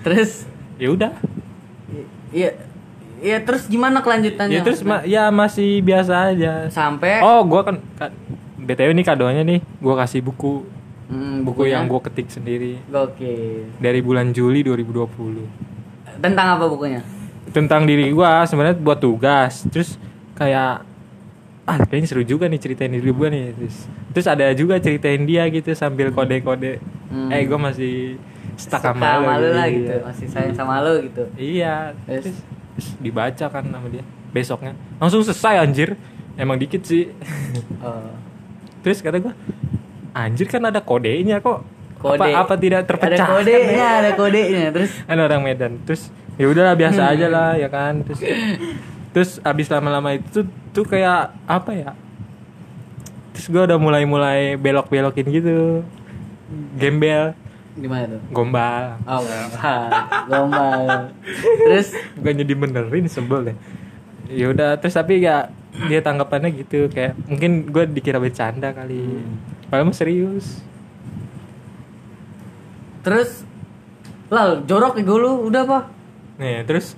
Terus 0.04 0.48
Ya 0.78 0.88
udah. 0.94 1.12
Iya. 2.30 2.54
Iya, 3.18 3.38
terus 3.40 3.66
gimana 3.66 3.98
kelanjutannya? 3.98 4.52
Ya 4.52 4.62
terus 4.62 4.80
ma- 4.80 5.02
ya 5.02 5.28
masih 5.28 5.80
biasa 5.80 6.30
aja. 6.30 6.66
sampai 6.68 7.18
Oh, 7.18 7.42
gua 7.42 7.62
kan 7.62 7.76
ka- 7.94 8.14
BTW 8.56 8.90
nih 8.92 9.04
kadonya 9.04 9.42
nih, 9.42 9.60
gua 9.78 9.94
kasih 9.96 10.20
buku. 10.20 10.62
Hmm, 11.08 11.40
Buku 11.40 11.64
bukunya? 11.64 11.74
yang 11.74 11.88
gua 11.88 11.98
ketik 11.98 12.28
sendiri 12.28 12.76
Gokil. 12.84 13.72
dari 13.76 14.00
bulan 14.00 14.28
Juli 14.28 14.60
2020. 14.60 15.40
Tentang 16.18 16.46
apa 16.52 16.68
bukunya? 16.68 17.00
Tentang 17.48 17.82
diri 17.82 18.12
gua 18.12 18.44
sebenarnya 18.44 18.76
buat 18.76 18.98
tugas. 18.98 19.64
Terus 19.66 19.96
kayak 20.34 20.84
ah 21.64 21.76
kayaknya 21.80 22.06
seru 22.06 22.22
juga 22.22 22.44
nih 22.44 22.56
ceritain 22.56 22.92
diri 22.92 23.08
gua 23.08 23.28
nih. 23.28 23.50
Terus, 23.52 23.76
terus 24.12 24.26
ada 24.26 24.52
juga 24.52 24.76
ceritain 24.76 25.24
dia 25.24 25.48
gitu 25.48 25.72
sambil 25.72 26.12
kode-kode. 26.12 26.76
Hmm. 27.08 27.32
Eh, 27.32 27.42
gua 27.42 27.56
masih 27.62 28.20
stuck 28.54 28.84
sama, 28.84 29.00
sama 29.16 29.32
lu 29.34 29.42
lu, 29.42 29.50
lah 29.54 29.64
iya. 29.64 29.76
gitu. 29.80 29.94
Masih 30.04 30.26
sayang 30.28 30.52
sama 30.52 30.74
lu 30.82 31.08
gitu. 31.08 31.24
Iya. 31.34 31.96
Terus 32.04 32.36
dibaca 32.98 33.46
kan 33.50 33.64
sama 33.66 33.88
dia 33.90 34.04
besoknya. 34.30 34.72
Langsung 35.00 35.24
selesai 35.24 35.62
anjir. 35.62 35.98
Emang 36.38 36.56
dikit 36.58 36.82
sih. 36.86 37.10
Oh. 37.78 38.10
Terus 38.82 38.98
kata 38.98 39.22
gua, 39.22 39.34
anjir 40.10 40.50
kan 40.50 40.58
ada 40.66 40.82
kodenya 40.82 41.38
kok. 41.38 41.62
Kode. 41.98 42.26
Apa, 42.30 42.42
apa 42.42 42.54
tidak 42.58 42.90
terpecah? 42.90 43.22
Ada 43.22 43.38
kodenya, 43.38 43.86
ada 44.02 44.10
kodenya. 44.18 44.64
Terus 44.74 44.90
Kan 45.08 45.18
orang 45.18 45.42
Medan. 45.46 45.72
Terus 45.86 46.10
ya 46.34 46.46
udahlah 46.50 46.74
biasa 46.74 47.14
aja 47.14 47.26
lah 47.30 47.54
ya 47.54 47.70
kan. 47.70 48.02
Terus 48.02 48.20
terus 49.14 49.30
abis 49.46 49.70
lama-lama 49.70 50.18
itu 50.18 50.42
tuh 50.74 50.86
kayak 50.86 51.34
apa 51.46 51.70
ya? 51.70 51.90
Terus 53.34 53.46
gua 53.46 53.70
udah 53.70 53.78
mulai-mulai 53.78 54.58
belok-belokin 54.58 55.26
gitu. 55.30 55.86
Gembel, 56.74 57.38
gimana 57.78 58.04
tuh? 58.10 58.20
gombal. 58.34 58.98
Oh, 59.06 59.22
gombal. 59.22 59.88
gombal. 60.26 60.86
Terus 61.66 61.88
Bukannya 62.18 62.44
dibenerin 62.44 63.06
sebel 63.06 63.52
deh. 63.52 63.56
Ya 64.28 64.52
udah 64.52 64.76
terus 64.76 64.98
tapi 64.98 65.24
ya 65.24 65.48
dia 65.88 66.02
tanggapannya 66.02 66.52
gitu 66.58 66.90
kayak 66.90 67.14
mungkin 67.30 67.70
gue 67.70 67.84
dikira 67.88 68.18
bercanda 68.18 68.74
kali. 68.74 69.22
Padahal 69.70 69.88
mah 69.88 69.96
serius. 69.96 70.64
terus 72.98 73.46
Lal, 74.28 74.60
jorok 74.68 75.00
ego 75.00 75.16
lu 75.16 75.48
udah 75.48 75.64
apa? 75.64 75.88
Nih, 76.36 76.60
terus 76.68 76.92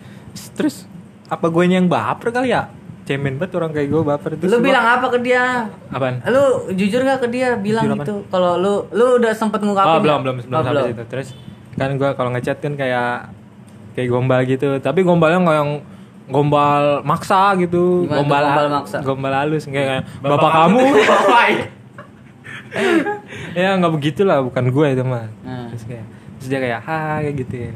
terus 0.58 0.82
apa 1.30 1.46
gue 1.46 1.62
yang 1.70 1.86
baper 1.86 2.34
kali 2.34 2.50
ya? 2.50 2.66
Cemen 3.02 3.34
banget 3.36 3.52
orang 3.54 3.70
kayak 3.70 3.88
gue 3.88 4.02
baper 4.02 4.30
terus 4.34 4.46
lu 4.46 4.56
gua- 4.56 4.66
bilang 4.66 4.86
apa 4.88 5.06
ke 5.08 5.18
dia? 5.20 5.66
apaan? 5.88 6.22
Lu 6.24 6.44
jujur 6.70 7.00
gak 7.00 7.18
ke 7.18 7.28
dia 7.28 7.54
bilang 7.54 7.84
Jujur 7.84 7.98
gitu 7.98 8.14
kalau 8.28 8.54
lu 8.54 8.72
lu 8.90 9.18
udah 9.18 9.32
sempet 9.32 9.58
ngungkapin 9.58 9.90
Oh, 9.90 9.98
belum 9.98 10.18
belum 10.20 10.34
belum 10.42 10.52
Oh, 10.52 10.62
sampai 10.62 10.82
situ. 10.88 11.02
Terus 11.06 11.28
kan 11.72 11.90
gue 11.92 12.10
kalau 12.12 12.30
ngechat 12.30 12.58
kan 12.58 12.72
kayak 12.74 13.32
kayak 13.92 14.08
gombal 14.08 14.40
gitu, 14.44 14.78
tapi 14.78 15.00
gombalnya 15.00 15.38
nggak 15.40 15.56
yang 15.56 15.72
gombal 16.28 17.02
maksa 17.02 17.58
gitu, 17.58 18.04
Gimana 18.04 18.16
gombal 18.16 18.42
gombal 18.44 18.66
maksa? 18.72 18.98
gombal 19.00 19.32
halus 19.34 19.64
kayak 19.66 20.06
bapak, 20.20 20.50
kamu. 20.52 20.82
Bapak. 21.10 21.46
ya 23.52 23.74
nggak 23.74 23.92
begitulah, 23.92 24.38
bukan 24.40 24.64
gue 24.68 24.86
itu 24.88 25.02
mah. 25.02 25.26
Hmm. 25.42 25.66
Terus 25.68 25.84
kayak 25.84 26.06
terus 26.38 26.48
dia 26.48 26.60
kayak 26.60 26.80
ha 26.80 26.98
kayak 27.18 27.34
gitu 27.36 27.54
ya, 27.56 27.68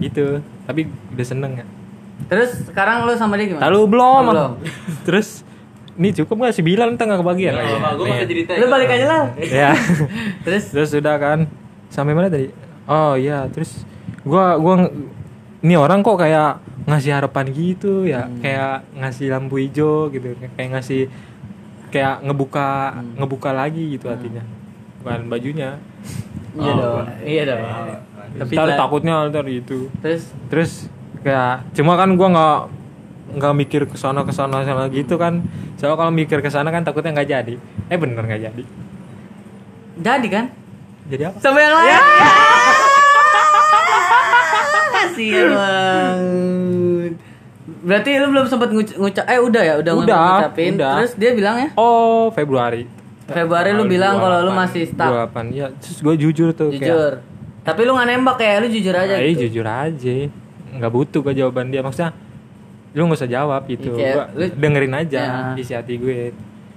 gitu. 0.00 0.26
Tapi 0.66 0.80
udah 1.14 1.26
seneng 1.26 1.52
ya. 1.54 1.66
Terus 2.28 2.50
sekarang 2.66 3.06
lu 3.06 3.14
sama 3.14 3.38
dia 3.38 3.46
gimana? 3.48 3.64
Lalu 3.70 3.80
belum. 3.88 4.22
Oh, 4.22 4.30
belum. 4.30 4.50
Terus 5.06 5.28
ini 5.94 6.12
cukup 6.12 6.48
gak 6.48 6.54
sih 6.54 6.64
bilang 6.64 6.94
gak 6.94 7.20
kebagian 7.20 7.52
lagi. 7.52 7.72
apa-apa, 7.72 7.88
gue 7.96 8.04
Nih. 8.04 8.12
masih 8.14 8.28
cerita. 8.28 8.50
Lu 8.56 8.66
balik 8.68 8.88
aja 8.90 9.06
lah. 9.06 9.24
Ya. 9.62 9.70
Terus 10.44 10.64
terus 10.68 10.88
sudah 10.90 11.16
kan 11.16 11.38
sampai 11.88 12.12
mana 12.12 12.28
tadi? 12.28 12.48
Oh 12.84 13.14
iya, 13.14 13.46
terus 13.48 13.86
gua 14.22 14.58
gua 14.58 14.90
ini 15.60 15.74
orang 15.76 16.00
kok 16.00 16.18
kayak 16.18 16.58
ngasih 16.88 17.12
harapan 17.12 17.46
gitu 17.52 18.02
ya 18.02 18.26
kayak 18.40 18.82
ngasih 18.96 19.28
lampu 19.28 19.60
hijau 19.60 20.08
gitu 20.08 20.32
kayak 20.56 20.70
ngasih 20.74 21.06
kayak 21.92 22.24
ngebuka 22.24 22.96
ngebuka 23.14 23.50
lagi 23.52 23.94
gitu 23.94 24.08
hatinya 24.08 24.40
bukan 24.98 25.28
bajunya 25.28 25.76
Iya 26.50 26.72
dong. 26.74 27.06
Iya 27.22 27.42
dong. 27.46 27.60
tapi 28.40 28.52
ntar 28.56 28.68
takutnya 28.74 29.14
ntar 29.28 29.44
gitu 29.46 29.86
Terus 30.00 30.22
terus 30.50 30.72
kayak 31.20 31.68
cuma 31.72 31.94
kan 31.94 32.12
gua 32.12 32.28
nggak 32.28 32.58
nggak 33.32 33.54
mikir 33.56 33.82
ke 33.84 33.94
sana 33.94 34.22
ke 34.22 34.32
sana 34.32 34.62
sana 34.62 34.88
gitu 34.88 35.14
kan 35.14 35.44
soalnya 35.74 35.96
kalau 35.96 36.10
mikir 36.10 36.38
ke 36.38 36.48
sana 36.48 36.68
kan 36.68 36.80
takutnya 36.80 37.12
nggak 37.12 37.28
jadi 37.30 37.54
eh 37.86 37.96
bener 37.96 38.20
nggak 38.20 38.42
jadi 38.42 38.62
jadi 39.96 40.28
kan? 40.28 40.44
jadi 41.06 41.22
apa 41.26 41.36
Sama 41.38 41.58
yang 41.58 41.74
lain. 41.74 41.92
Kasihan 44.90 45.48
banget. 45.50 47.12
Berarti 47.80 48.10
lu 48.16 48.26
belum 48.30 48.46
sempat 48.46 48.68
nguc- 48.70 48.96
ngucap 48.96 49.24
eh 49.26 49.38
udah 49.38 49.62
ya, 49.62 49.74
udah, 49.76 49.92
Udah, 49.94 50.20
ngucapin. 50.40 50.76
udah. 50.76 50.94
Terus 50.98 51.12
dia 51.16 51.30
bilang 51.32 51.56
ya, 51.58 51.68
oh 51.74 52.28
Februari 52.30 52.84
Februari 53.24 53.70
lu 53.72 53.86
bilang 53.86 54.18
kalau 54.18 54.42
lu 54.42 54.52
masih 54.52 54.84
stuck. 54.86 55.30
28 55.30 55.52
ya 55.52 55.66
terus 55.76 55.98
gue 55.98 56.14
jujur 56.18 56.48
tuh 56.50 56.70
Jujur. 56.70 57.22
Tapi 57.60 57.80
lu 57.84 57.92
nggak 57.92 58.08
nembak 58.08 58.36
ya, 58.38 58.58
lu 58.58 58.66
jujur 58.66 58.90
aja 58.92 59.14
kayak, 59.14 59.22
"Eh, 59.22 59.30
gitu. 59.30 59.42
jujur 59.46 59.66
aja 59.66 60.16
nggak 60.72 60.88
butuh 60.88 61.20
gue 61.20 61.34
jawaban 61.36 61.68
dia 61.68 61.80
maksudnya 61.80 62.14
lu 62.90 63.04
nggak 63.04 63.18
usah 63.18 63.30
jawab 63.30 63.62
gitu 63.66 63.90
Iya, 63.92 63.96
kayak 63.96 64.14
Gua 64.14 64.24
lu- 64.36 64.54
dengerin 64.56 64.94
aja 64.96 65.20
Ya. 65.20 65.54
isi 65.54 65.72
hati 65.72 65.94
gue 65.96 66.30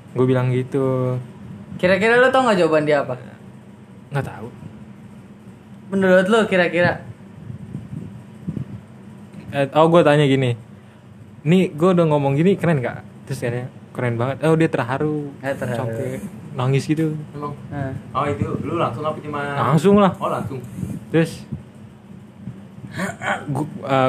gue 0.09 0.25
bilang 0.25 0.49
gitu 0.49 1.17
Kira-kira 1.75 2.15
lu 2.15 2.29
tau 2.29 2.41
nggak 2.43 2.57
jawaban 2.59 2.83
dia 2.83 3.01
apa? 3.01 3.17
nggak 4.09 4.23
tahu 4.23 4.47
Menurut 5.89 6.25
lu 6.25 6.39
kira-kira? 6.45 7.01
eh, 9.51 9.69
oh 9.71 9.85
gue 9.87 10.01
tanya 10.01 10.23
gini 10.23 10.57
nih 11.43 11.69
gue 11.69 11.89
udah 11.91 12.05
ngomong 12.05 12.33
gini 12.33 12.55
keren 12.55 12.79
gak 12.79 13.03
terus 13.23 13.39
katanya 13.39 13.67
keren 13.91 14.15
banget 14.15 14.37
oh 14.43 14.55
dia 14.55 14.65
terharu 14.67 15.29
Eh, 15.39 15.51
terharu. 15.51 15.77
sampai 15.77 16.09
nangis 16.53 16.83
gitu 16.83 17.13
Emang. 17.31 17.53
Oh 18.09 18.25
itu 18.25 18.47
lu 18.61 18.75
langsung 18.75 19.03
apa 19.03 19.17
cuma? 19.19 19.39
langsung 19.67 19.95
lah 19.97 20.11
Oh 20.15 20.25
langsung. 20.27 20.57
terus 21.09 21.45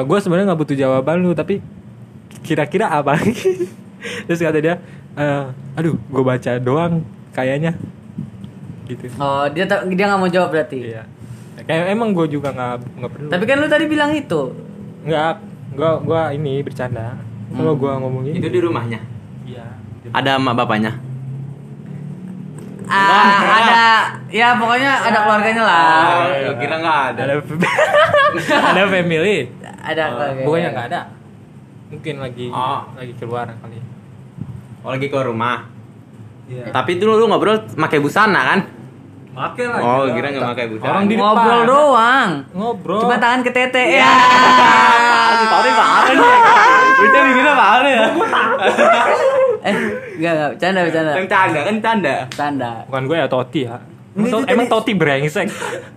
gue 0.03 0.17
sebenarnya 0.19 0.45
nggak 0.47 0.61
butuh 0.61 0.77
jawaban 0.77 1.17
lu 1.19 1.31
tapi 1.31 1.59
kira-kira 2.41 2.87
apa 2.87 3.17
terus 4.25 4.37
kata 4.37 4.59
dia 4.59 4.75
"Eh, 5.15 5.45
aduh 5.73 5.97
gue 5.97 6.23
baca 6.23 6.51
doang 6.57 7.01
kayaknya 7.31 7.73
gitu 8.85 9.09
Oh, 9.17 9.49
dia 9.49 9.65
dia 9.65 10.05
nggak 10.05 10.19
mau 10.19 10.29
jawab 10.29 10.51
berarti. 10.51 10.93
iya 10.93 11.03
kayak 11.57 11.89
emang 11.89 12.13
gue 12.13 12.29
juga 12.29 12.53
nggak 12.53 12.73
nggak 12.93 13.11
perlu 13.11 13.27
Tapi 13.31 13.43
kan 13.43 13.57
lu 13.57 13.67
tadi 13.67 13.85
bilang 13.85 14.11
itu. 14.11 14.53
nggak 15.01 15.33
gue 15.73 15.91
gua 16.03 16.29
ini 16.29 16.61
bercanda 16.61 17.17
kalau 17.49 17.73
gue 17.73 17.91
ngomongin 17.91 18.33
Itu 18.35 18.47
di 18.47 18.59
rumahnya. 18.59 18.99
iya 19.43 19.65
Ada 20.13 20.37
emak 20.37 20.53
bapaknya. 20.55 20.93
Ah, 22.85 23.37
ada 23.41 23.83
ya 24.27 24.53
pokoknya 24.53 24.91
ada 25.01 25.17
keluarganya 25.19 25.63
lah. 25.63 25.97
Oh, 26.45 26.55
kira 26.55 26.75
nggak 26.77 26.99
ada. 27.11 27.21
ada 27.23 27.33
ada 28.71 28.81
family 28.87 29.37
Ada 29.79 30.03
keluarganya. 30.07 30.43
bukannya 30.43 30.69
nggak 30.71 30.87
ada 30.87 31.01
mungkin 31.85 32.15
lagi 32.17 32.45
Oh. 32.49 32.81
lagi 32.91 33.13
keluar 33.15 33.45
kali 33.47 33.77
Oh 34.81 34.89
lagi 34.91 35.07
ke 35.07 35.17
rumah. 35.17 35.65
Iya. 36.45 36.69
Tapi 36.69 36.89
itu 36.95 37.03
lu 37.03 37.25
ngobrol 37.25 37.57
pakai 37.67 37.97
busana 37.97 38.41
kan? 38.45 38.59
Make 39.31 39.65
lah. 39.65 39.81
Oh, 39.81 40.05
gila. 40.05 40.13
kira 40.13 40.27
nggak 40.29 40.45
pakai 40.47 40.65
busana. 40.69 40.87
Orang 40.87 41.05
di 41.05 41.15
Ngobrol 41.15 41.59
depan. 41.59 41.67
doang. 41.67 42.29
Ngobrol. 42.53 43.01
Coba 43.01 43.15
tangan 43.17 43.41
ke 43.41 43.49
tete 43.49 43.81
Iya. 43.81 44.05
ya. 44.05 44.13
Tony 45.47 45.71
parah 45.71 46.05
nih. 46.07 46.29
Udah 46.95 47.21
bikinnya 47.23 47.53
parah 47.53 47.89
ya. 47.89 48.05
eh, 49.63 49.75
enggak 50.15 50.31
enggak 50.31 50.49
bercanda 50.51 50.79
bercanda. 50.81 51.11
Yang 51.13 51.27
canda 51.27 51.59
kan 51.61 51.75
canda. 51.79 52.15
Bercanda. 52.25 52.71
Bukan 52.85 53.03
gue 53.05 53.17
ya 53.17 53.27
Toti 53.27 53.61
ya. 53.61 53.75
Emang, 54.15 54.25
itu 54.25 54.37
to- 54.37 54.47
emang 54.47 54.67
Toti 54.67 54.91
brengsek. 54.93 55.47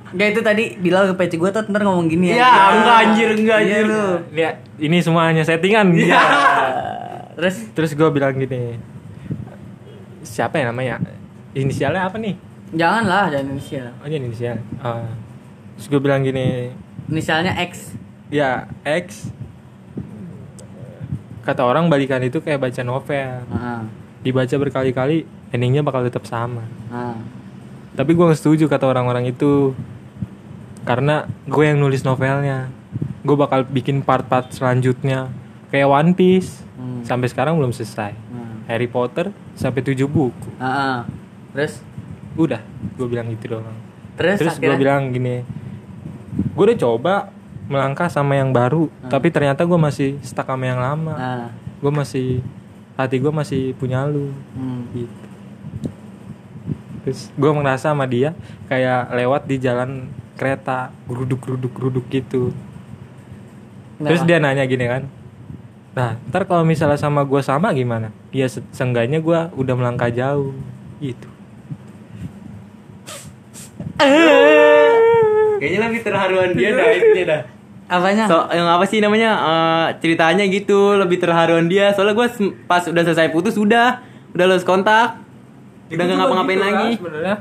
Enggak 0.09 0.29
itu 0.31 0.41
tadi 0.41 0.65
Bilal 0.77 1.05
ke 1.07 1.15
peci 1.17 1.37
gue 1.37 1.49
tuh 1.49 1.63
ntar 1.65 1.81
ngomong 1.81 2.07
gini 2.07 2.33
Iya, 2.33 2.51
enggak 2.75 2.97
anjir, 3.03 3.29
enggak 3.33 3.59
Iya, 3.61 3.77
anjir. 3.77 3.85
lu. 3.87 4.05
Lihat, 4.33 4.55
ini 4.79 4.97
semuanya 4.99 5.43
settingan. 5.43 5.87
Iya. 5.93 6.23
Terus 7.35 7.57
Terus 7.71 7.91
gue 7.93 8.09
bilang 8.09 8.35
gini. 8.35 8.75
Siapa 10.21 10.59
ya 10.59 10.69
namanya? 10.69 10.99
Inisialnya 11.53 12.05
apa 12.05 12.17
nih? 12.17 12.35
janganlah 12.69 13.29
jangan 13.29 13.49
inisial. 13.51 13.89
Oh, 13.97 14.07
ini 14.07 14.17
inisial. 14.23 14.61
Ah. 14.79 15.01
terus 15.73 15.89
gue 15.89 16.01
bilang 16.01 16.21
gini, 16.21 16.69
Inisialnya 17.07 17.57
X. 17.63 17.95
ya 18.29 18.67
X 18.83 19.33
kata 21.41 21.65
orang 21.65 21.89
balikan 21.89 22.21
itu 22.21 22.39
kayak 22.39 22.61
baca 22.61 22.83
novel 22.83 23.41
Heeh. 23.41 23.81
Dibaca 24.29 24.55
berkali-kali 24.61 25.25
endingnya 25.49 25.81
bakal 25.81 26.05
tetap 26.05 26.29
sama. 26.29 26.69
Nah. 26.93 27.17
tapi 27.97 28.15
gue 28.15 28.27
setuju 28.37 28.69
kata 28.69 28.85
orang-orang 28.87 29.33
itu. 29.33 29.73
Karena 30.85 31.27
gue 31.49 31.65
yang 31.65 31.81
nulis 31.81 32.07
novelnya. 32.07 32.71
Gue 33.27 33.35
bakal 33.35 33.67
bikin 33.67 34.05
part-part 34.05 34.53
selanjutnya. 34.55 35.33
Kayak 35.73 35.89
One 35.89 36.13
Piece. 36.13 36.69
Hmm. 36.79 37.03
sampai 37.03 37.27
sekarang 37.27 37.59
belum 37.59 37.75
selesai. 37.75 38.15
Hmm. 38.15 38.63
Harry 38.71 38.87
Potter 38.87 39.35
sampai 39.59 39.83
tujuh 39.83 40.07
buku. 40.07 40.55
Heeh. 40.63 40.99
Terus? 41.57 41.83
Udah 42.39 42.63
gue 42.95 43.07
bilang 43.11 43.27
gitu 43.35 43.59
doang. 43.59 43.67
Terus, 44.15 44.39
terus 44.39 44.57
gue 44.63 44.75
bilang 44.79 45.11
gini 45.11 45.43
gue 46.59 46.65
udah 46.75 46.79
coba 46.79 47.15
melangkah 47.71 48.11
sama 48.11 48.35
yang 48.35 48.51
baru 48.51 48.91
tapi 49.07 49.31
ternyata 49.31 49.63
gue 49.63 49.79
masih 49.79 50.19
stuck 50.27 50.51
sama 50.51 50.67
yang 50.67 50.83
lama. 50.83 51.15
Nah. 51.15 51.49
gue 51.79 51.93
masih 51.95 52.43
hati 52.99 53.17
gue 53.17 53.31
masih 53.31 53.73
punya 53.73 54.03
lu 54.05 54.35
Hmm. 54.53 54.83
gitu 54.93 55.27
terus 57.01 57.31
gue 57.33 57.51
merasa 57.55 57.89
sama 57.89 58.05
dia 58.05 58.35
kayak 58.67 59.15
lewat 59.15 59.47
di 59.47 59.57
jalan 59.57 60.11
kereta 60.35 60.91
geruduk 61.07 61.41
geruduk 61.41 61.73
geruduk 61.73 62.05
gitu 62.09 62.51
terus 63.97 64.21
Kenapa? 64.21 64.29
dia 64.29 64.39
nanya 64.39 64.65
gini 64.65 64.85
kan 64.85 65.03
nah 65.95 66.21
ntar 66.29 66.45
kalau 66.45 66.63
misalnya 66.63 66.95
sama 66.95 67.23
gue 67.23 67.41
sama 67.41 67.73
gimana 67.73 68.11
ya 68.29 68.45
se- 68.45 68.67
seenggaknya 68.71 69.19
gue 69.19 69.41
udah 69.57 69.75
melangkah 69.75 70.11
jauh 70.11 70.53
gitu 70.99 71.27
Kayaknya 75.59 75.81
lebih 75.85 76.03
terharuan 76.03 76.51
dia 76.55 76.71
dah 76.71 76.87
itu 76.93 77.21
dah. 77.25 77.43
Apanya? 77.89 78.29
So, 78.29 78.45
yang 78.49 78.69
apa 78.69 78.85
sih 78.85 79.01
namanya 79.01 79.31
eh, 79.35 79.87
ceritanya 79.99 80.45
gitu 80.45 80.95
lebih 80.95 81.17
terharuan 81.17 81.67
dia. 81.67 81.91
Soalnya 81.91 82.13
gue 82.15 82.29
pas 82.65 82.85
udah 82.85 83.03
selesai 83.03 83.29
putus 83.29 83.57
udah 83.57 84.05
udah 84.31 84.45
lulus 84.45 84.63
kontak, 84.63 85.17
udah 85.89 85.99
nggak 85.99 86.17
ngapa-ngapain 86.17 86.61
lagi. 86.61 86.91
sebenarnya 86.97 87.37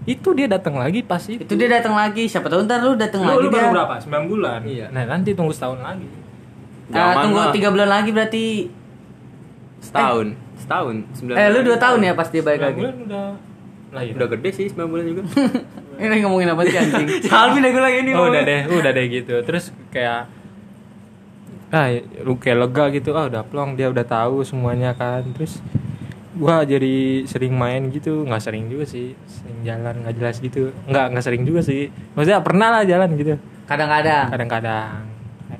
itu 0.00 0.32
dia 0.32 0.48
datang 0.48 0.74
lagi 0.74 1.04
pas 1.04 1.20
itu 1.22 1.44
itu 1.44 1.54
dia 1.54 1.68
datang 1.70 1.92
lagi. 1.92 2.24
Siapa 2.24 2.48
tahu 2.48 2.64
ntar 2.64 2.80
lu 2.80 2.96
datang 2.96 3.20
lagi 3.22 3.36
lu 3.38 3.48
baru 3.48 3.62
dia. 3.62 3.74
berapa 3.76 3.94
9 4.00 4.26
bulan 4.26 4.60
Iya. 4.64 4.86
nah 4.90 5.04
nanti 5.06 5.30
tunggu 5.32 5.52
setahun 5.52 5.78
lagi 5.78 6.08
Ah, 6.88 7.12
Zaman 7.12 7.22
tunggu 7.22 7.40
tiga 7.52 7.68
bulan 7.68 7.86
lagi 7.86 8.10
berarti. 8.10 8.66
Setahun, 9.78 10.26
setahun, 10.56 10.94
sembilan. 11.14 11.36
Eh 11.36 11.46
lu 11.48 11.60
dua 11.62 11.78
tahun 11.78 12.00
ya 12.02 12.12
pas 12.12 12.26
dia 12.26 12.42
balik 12.42 12.58
9 12.58 12.66
lagi. 12.66 12.80
bulan 12.80 12.94
udah 13.00 13.26
lahir 13.90 14.12
Udah 14.16 14.28
gede 14.30 14.50
sih 14.50 14.66
9 14.68 14.88
bulan 14.88 15.04
juga. 15.06 15.22
Ini 16.00 16.16
ngomongin 16.24 16.48
apa 16.48 16.62
sih 16.64 16.76
anjing? 16.80 17.06
Alvin 17.36 17.64
aku 17.68 17.78
lagi 17.78 17.98
ini. 18.00 18.10
Oh, 18.16 18.32
udah 18.32 18.42
deh, 18.42 18.60
udah 18.72 18.90
deh 18.96 19.06
gitu. 19.12 19.34
Terus 19.44 19.68
kayak 19.92 20.32
ah 21.70 21.86
lu 22.24 22.34
kayak 22.40 22.58
lega 22.66 22.84
gitu. 22.96 23.12
Ah 23.12 23.28
udah 23.28 23.44
plong 23.44 23.76
dia 23.76 23.92
udah 23.92 24.02
tahu 24.02 24.40
semuanya 24.42 24.96
kan. 24.96 25.22
Terus 25.36 25.60
gua 26.34 26.64
jadi 26.64 27.28
sering 27.28 27.52
main 27.52 27.92
gitu, 27.92 28.24
nggak 28.24 28.40
sering 28.40 28.72
juga 28.72 28.88
sih. 28.88 29.12
Sering 29.28 29.60
jalan 29.60 29.94
nggak 30.02 30.14
jelas 30.16 30.36
gitu. 30.40 30.72
Nggak 30.88 31.04
nggak 31.12 31.24
sering 31.24 31.42
juga 31.44 31.60
sih. 31.60 31.92
Maksudnya 32.16 32.40
pernah 32.40 32.80
lah 32.80 32.82
jalan 32.88 33.12
gitu. 33.20 33.36
Kadang-kadang. 33.68 34.26
Kadang-kadang. 34.32 35.04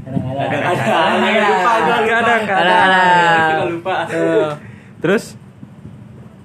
Kadang-kadang. 0.00 1.14
lupa 1.20 1.72
gua, 1.84 1.96
lupa. 2.00 2.08
Kadang-kadang. 2.08 3.56
Lupa. 3.68 3.96
Eh, 4.08 4.50
Terus 5.00 5.39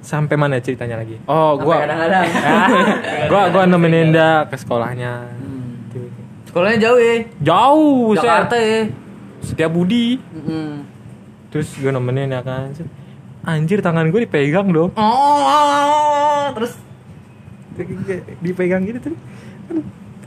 sampai 0.06 0.38
mana 0.38 0.62
ceritanya 0.62 1.02
lagi? 1.02 1.18
Oh, 1.26 1.58
Sampai 1.58 1.66
gua 1.66 1.76
kadang-kadang. 1.82 2.26
Gua 3.34 3.42
gua 3.50 3.64
nemenin 3.66 4.14
dia 4.14 4.46
ke 4.46 4.56
sekolahnya. 4.56 5.34
Hmm. 5.34 5.90
Gitu. 5.90 6.08
Sekolahnya 6.46 6.78
jauh 6.78 7.00
ya. 7.02 7.16
Jauh. 7.42 8.14
Jakarta 8.14 8.56
ya. 8.56 8.82
Setiap 9.42 9.74
Budi. 9.74 10.22
Mm. 10.22 10.94
terus 11.50 11.72
gue 11.72 11.88
nemenin 11.88 12.36
ya 12.36 12.44
kan 12.44 12.68
anjir 13.48 13.80
tangan 13.80 14.12
gue 14.12 14.28
dipegang 14.28 14.68
dong 14.76 14.92
Oh, 14.92 15.40
oh, 15.40 15.64
oh, 15.72 16.46
terus 16.52 16.76
dipegang 18.44 18.84
gitu 18.84 19.00
tuh 19.00 19.16
kan, 19.72 19.78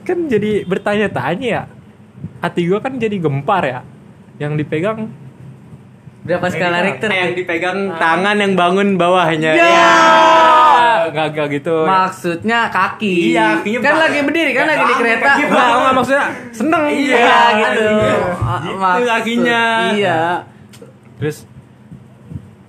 kan 0.08 0.18
jadi 0.24 0.64
bertanya-tanya 0.64 1.46
ya 1.46 1.62
hati 2.40 2.64
gue 2.64 2.80
kan 2.80 2.96
jadi 2.96 3.20
gempar 3.20 3.60
ya 3.60 3.80
yang 4.40 4.56
dipegang 4.56 5.12
berapa 6.28 6.46
skala 6.46 6.78
Richter? 6.84 7.08
Eh, 7.08 7.16
yang 7.16 7.32
dipegang 7.34 7.78
tangan 7.96 8.36
yang 8.36 8.52
bangun 8.52 8.94
bawahnya. 8.94 9.56
Ya. 9.56 9.88
gagal 11.08 11.48
gitu. 11.50 11.72
Maksudnya 11.82 12.68
kaki. 12.68 13.32
Iya, 13.32 13.58
kakinya 13.58 13.80
kan 13.80 13.96
lagi 13.98 14.18
berdiri 14.20 14.52
kan 14.52 14.64
lagi 14.68 14.76
di 14.78 14.86
bang- 14.86 15.00
kereta. 15.00 15.24
kaki 15.26 15.42
Enggak, 15.42 15.68
enggak 15.72 15.94
maksudnya 15.96 16.24
seneng. 16.52 16.82
Iya 16.84 17.32
gitu. 17.56 17.86
iya. 17.88 18.16
Ah, 18.36 18.58
Gitu 18.60 18.76
maksud- 18.76 19.08
kakinya. 19.08 19.62
Iya. 19.90 20.20
Terus 21.16 21.36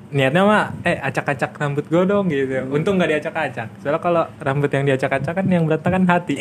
niatnya 0.09 0.41
mah 0.41 0.63
eh 0.81 0.97
acak-acak 0.97 1.51
rambut 1.53 1.85
gue 1.85 2.03
dong 2.03 2.31
gitu. 2.31 2.63
Untung 2.71 2.95
nggak 2.95 3.11
diacak-acak. 3.13 3.67
Soalnya 3.77 3.99
kalau 3.99 4.23
rambut 4.39 4.71
yang 4.71 4.87
diacak-acak 4.87 5.33
kan 5.35 5.45
yang 5.45 5.67
berantakan 5.67 6.07
hati. 6.07 6.39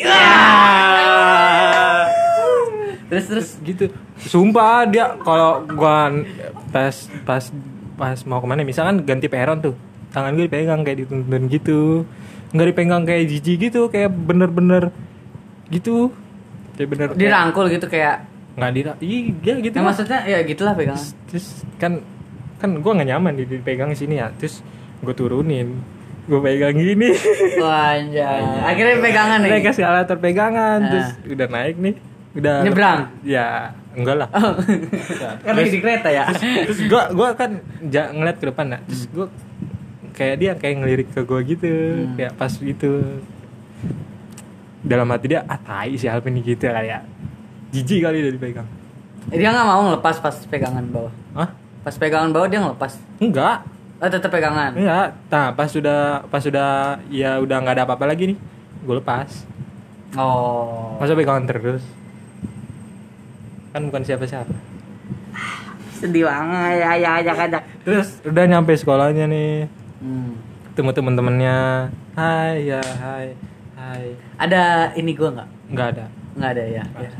Terus 3.09 3.25
terus 3.25 3.47
gitu. 3.59 3.85
Sumpah 4.17 4.85
dia 4.85 5.17
kalau 5.19 5.65
gua 5.67 6.13
pas 6.69 6.93
pas 7.23 7.43
pas 7.93 8.17
mau 8.23 8.37
ke 8.37 8.47
mana 8.47 8.61
misalkan 8.61 9.01
ganti 9.01 9.25
peron 9.25 9.59
tuh 9.59 9.75
tangan 10.09 10.33
gue 10.33 10.45
dipegang 10.45 10.81
kayak 10.81 11.03
dituntun 11.03 11.43
gitu 11.47 12.07
nggak 12.49 12.67
dipegang 12.67 13.03
kayak 13.03 13.27
jijik 13.27 13.57
gitu 13.63 13.85
kayak 13.87 14.09
bener-bener 14.09 14.89
gitu 15.67 16.09
kayak 16.73 16.89
bener 16.89 17.07
dirangkul 17.13 17.67
gitu 17.67 17.85
kayak. 17.85 18.25
nggak 18.55 18.71
dira 18.71 18.93
iya 18.99 19.53
gitu 19.57 19.69
Ya, 19.69 19.79
lah. 19.79 19.85
maksudnya 19.85 20.19
ya 20.23 20.39
gitulah 20.41 20.73
pegangan. 20.73 20.97
terus, 20.97 21.13
terus 21.27 21.47
kan 21.75 22.01
kan 22.57 22.69
gue 22.73 22.91
nggak 22.91 23.07
nyaman 23.07 23.33
di 23.35 23.43
dipegang 23.45 23.91
sini 23.93 24.17
ya 24.17 24.33
terus 24.33 24.65
gue 24.99 25.13
turunin 25.13 25.79
gue 26.25 26.39
pegang 26.39 26.73
gini 26.73 27.09
Wah, 27.57 27.95
anjay. 27.95 28.41
Akhirnya 28.63 28.95
pegangan 28.99 29.39
nih. 29.39 29.51
naik 29.51 29.65
eskalator 29.67 30.17
pegangan 30.17 30.79
Ah. 30.79 30.89
terus 30.89 31.07
udah 31.27 31.47
naik 31.47 31.75
nih 31.75 31.95
udah 32.31 32.61
Nyebrang? 32.61 32.99
ya 33.21 33.73
enggak 33.91 34.15
lah 34.17 34.29
kan 35.43 35.51
lagi 35.51 35.71
di 35.71 35.79
kereta 35.79 36.09
ya. 36.09 36.29
terus 36.29 36.79
gua 36.85 37.09
gua 37.09 37.33
kan 37.33 37.57
ja, 37.83 38.09
ngeliat 38.09 38.37
ke 38.37 38.45
depan 38.47 38.65
nah 38.69 38.81
terus 38.85 39.09
gua 39.09 39.27
kayak 40.11 40.35
dia 40.37 40.51
kayak 40.53 40.75
ngelirik 40.77 41.07
ke 41.09 41.21
gua 41.21 41.41
gitu 41.41 41.65
Hmm. 41.65 42.13
kayak 42.13 42.33
pas 42.35 42.53
gitu 42.53 42.91
dalam 44.79 45.09
hati 45.09 45.25
dia 45.27 45.41
ah 45.43 45.57
tai 45.57 45.95
si 45.95 46.05
Alvin 46.05 46.37
gitu 46.37 46.63
kayak 46.63 47.03
jijik 47.69 47.99
kali 48.01 48.21
dia 48.21 48.31
dipegang 48.31 48.67
Dia 49.29 49.49
nggak 49.49 49.61
mau 49.63 49.81
ngelepas 49.85 50.15
pas 50.17 50.33
pegangan 50.43 50.81
bawah. 50.85 51.13
Hah? 51.35 51.49
Pas 51.79 51.93
pegangan 51.93 52.29
bawah 52.29 52.47
dia 52.47 52.59
ngelepas. 52.59 52.97
enggak 53.17 53.61
Oh, 53.99 54.07
tetap 54.07 54.31
pegangan. 54.31 54.71
enggak 54.71 55.11
nah 55.27 55.51
pas 55.51 55.67
sudah 55.67 56.23
pas 56.25 56.39
sudah 56.39 56.69
ya 57.09 57.35
udah 57.37 57.57
nggak 57.57 57.73
ada 57.73 57.83
apa-apa 57.83 58.05
lagi 58.05 58.31
nih 58.31 58.37
gue 58.81 58.95
lepas 58.95 59.43
Oh. 60.15 60.97
masa 60.97 61.13
pegangan 61.13 61.43
terus 61.43 61.83
kan 63.79 63.87
bukan 63.87 64.03
siapa-siapa 64.03 64.51
Sedih 65.93 66.23
banget 66.23 66.79
ya 66.79 66.91
ya 66.95 67.11
ya 67.19 67.33
ya. 67.37 67.59
terus 67.81 68.19
udah 68.21 68.43
nyampe 68.45 68.71
sekolahnya 68.73 69.25
nih 69.25 69.71
Hmm. 69.99 70.31
ketemu 70.71 70.91
temen-temennya 70.93 71.91
hai 72.13 72.63
ya 72.65 72.79
hai 72.79 73.35
hai 73.75 74.15
Ada 74.35 74.95
ini 74.95 75.11
gua 75.11 75.31
nggak? 75.33 75.49
nggak 75.69 75.87
ada 75.91 76.05
Nggak 76.35 76.49
ada 76.49 76.63
ya. 76.65 76.83
ya. 76.95 77.11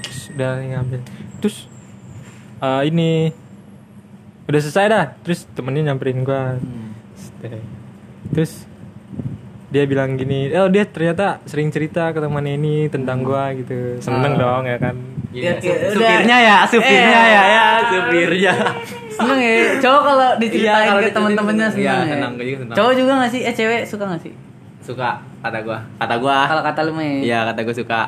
terus 0.00 0.18
udah 0.30 0.50
ngambil 0.60 1.00
terus 1.38 1.56
eh, 2.58 2.82
ini 2.84 3.30
udah 4.44 4.60
selesai 4.60 4.86
dah 4.88 5.04
terus 5.20 5.46
temennya 5.50 5.90
nyamperin 5.90 6.22
gua 6.22 6.58
Hmm. 6.58 6.90
Terus 8.32 8.64
dia 9.74 9.84
bilang 9.84 10.14
gini 10.14 10.54
oh 10.54 10.70
dia 10.70 10.86
ternyata 10.86 11.42
sering 11.42 11.68
cerita 11.68 12.08
ke 12.08 12.18
teman 12.18 12.46
ini 12.46 12.86
tentang 12.86 13.20
gua 13.20 13.50
gitu 13.52 13.98
seneng 13.98 14.34
Ah. 14.34 14.40
dong 14.40 14.64
ya 14.64 14.78
kan 14.78 14.96
Ya, 15.34 15.50
Iya, 15.50 15.58
ya, 15.58 15.74
udah. 15.74 15.90
supirnya 15.90 16.36
ya, 16.38 16.56
supirnya 16.64 17.02
Eh. 17.18 17.26
ya, 17.28 17.42
ya, 17.50 17.64
supirnya. 17.84 18.54
Seneng 19.10 19.34
ya. 19.36 19.54
Cowok 19.82 20.02
kalau 20.06 20.28
diceritain 20.38 20.62
Iya, 20.62 20.70
kalau 20.70 20.78
ke 20.78 20.86
diceritain 21.02 21.16
teman-temannya 21.18 21.66
seneng. 21.66 21.82
Iya, 21.82 21.90
ya. 21.90 22.06
seneng, 22.06 22.30
gue 22.32 22.44
juga 22.46 22.58
seneng. 22.62 22.76
Cowok 22.78 22.92
juga 22.94 23.12
gak 23.18 23.30
sih? 23.34 23.40
Eh 23.42 23.50
cewek 23.50 23.80
suka 23.82 24.04
gak 24.06 24.22
sih? 24.22 24.32
Suka 24.78 25.10
kata 25.42 25.58
gua. 25.60 25.78
Kata 25.98 26.14
gua. 26.16 26.38
Kalau 26.46 26.62
kata 26.62 26.80
lu 26.80 26.92
mah. 26.92 27.02
ya. 27.02 27.18
Iya, 27.18 27.38
kata 27.50 27.60
gua 27.60 27.74
suka. 27.74 28.00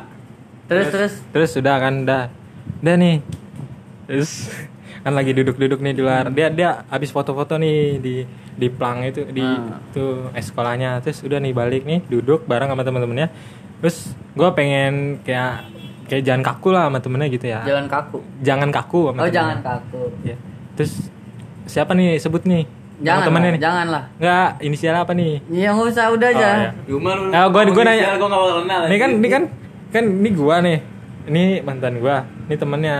Terus 0.66 0.86
terus. 0.86 1.12
terus 1.32 1.50
udah 1.56 1.76
kan 1.76 1.94
udah 2.00 2.22
udah 2.78 2.94
nih 2.96 3.16
terus 4.06 4.32
kan 5.06 5.14
lagi 5.14 5.30
duduk-duduk 5.32 5.78
nih 5.78 5.92
di 5.92 6.02
luar 6.02 6.26
dia 6.28 6.50
dia 6.50 6.82
habis 6.84 7.08
foto-foto 7.08 7.54
nih 7.56 7.78
di 7.96 8.14
di 8.52 8.66
plang 8.68 9.06
itu 9.06 9.22
di 9.24 9.38
Ah. 9.38 9.78
tuh 9.88 10.34
eh, 10.34 10.42
sekolahnya 10.42 10.98
terus 10.98 11.22
udah 11.22 11.38
nih 11.38 11.52
balik 11.52 11.86
nih 11.86 12.02
duduk 12.04 12.42
bareng 12.42 12.66
sama 12.66 12.82
temen-temennya 12.82 13.30
terus 13.78 13.96
gue 14.34 14.48
pengen 14.50 15.22
kayak 15.22 15.62
kayak 16.04 16.22
jangan 16.22 16.42
kaku 16.44 16.68
lah 16.70 16.90
sama 16.90 16.98
temennya 16.98 17.28
gitu 17.28 17.46
ya 17.46 17.62
Jangan 17.62 17.86
kaku. 17.86 18.18
jangan 18.40 18.68
kaku 18.68 19.00
sama 19.04 19.10
Oh 19.12 19.14
temennya. 19.20 19.30
jangan 19.32 19.58
kaku. 19.60 20.02
ya 20.24 20.36
terus 20.74 20.92
siapa 21.64 21.92
nih 21.92 22.18
sebut 22.18 22.42
nih 22.42 22.66
Jangan 22.96 23.22
temennya 23.22 23.44
lah, 23.44 23.52
nih 23.52 23.62
jangan 23.62 23.86
lah. 23.86 24.02
nggak 24.16 24.48
inisial 24.60 24.94
apa 24.96 25.12
nih 25.12 25.32
Ya 25.46 25.70
nggak 25.70 25.86
usah 25.86 26.04
udah 26.10 26.28
aja. 26.28 26.48
Oh. 26.82 26.96
Cuma 26.96 27.10
lu. 27.14 27.28
Eh, 27.28 27.46
gua- 27.46 27.68
gua 27.68 27.84
nanya. 27.84 28.06
Gua 28.10 28.26
enggak 28.26 28.40
bakal 28.40 28.58
kenal. 28.58 28.80
Ini 28.82 28.96
kan 28.96 29.10
ini 29.12 29.28
kan 29.28 29.42
kan 29.92 30.04
ini 30.08 30.30
gua 30.32 30.56
nih. 30.58 30.78
Ini 31.26 31.42
mantan 31.60 31.94
gua, 31.96 32.16
ini 32.42 32.54
temennya. 32.54 32.96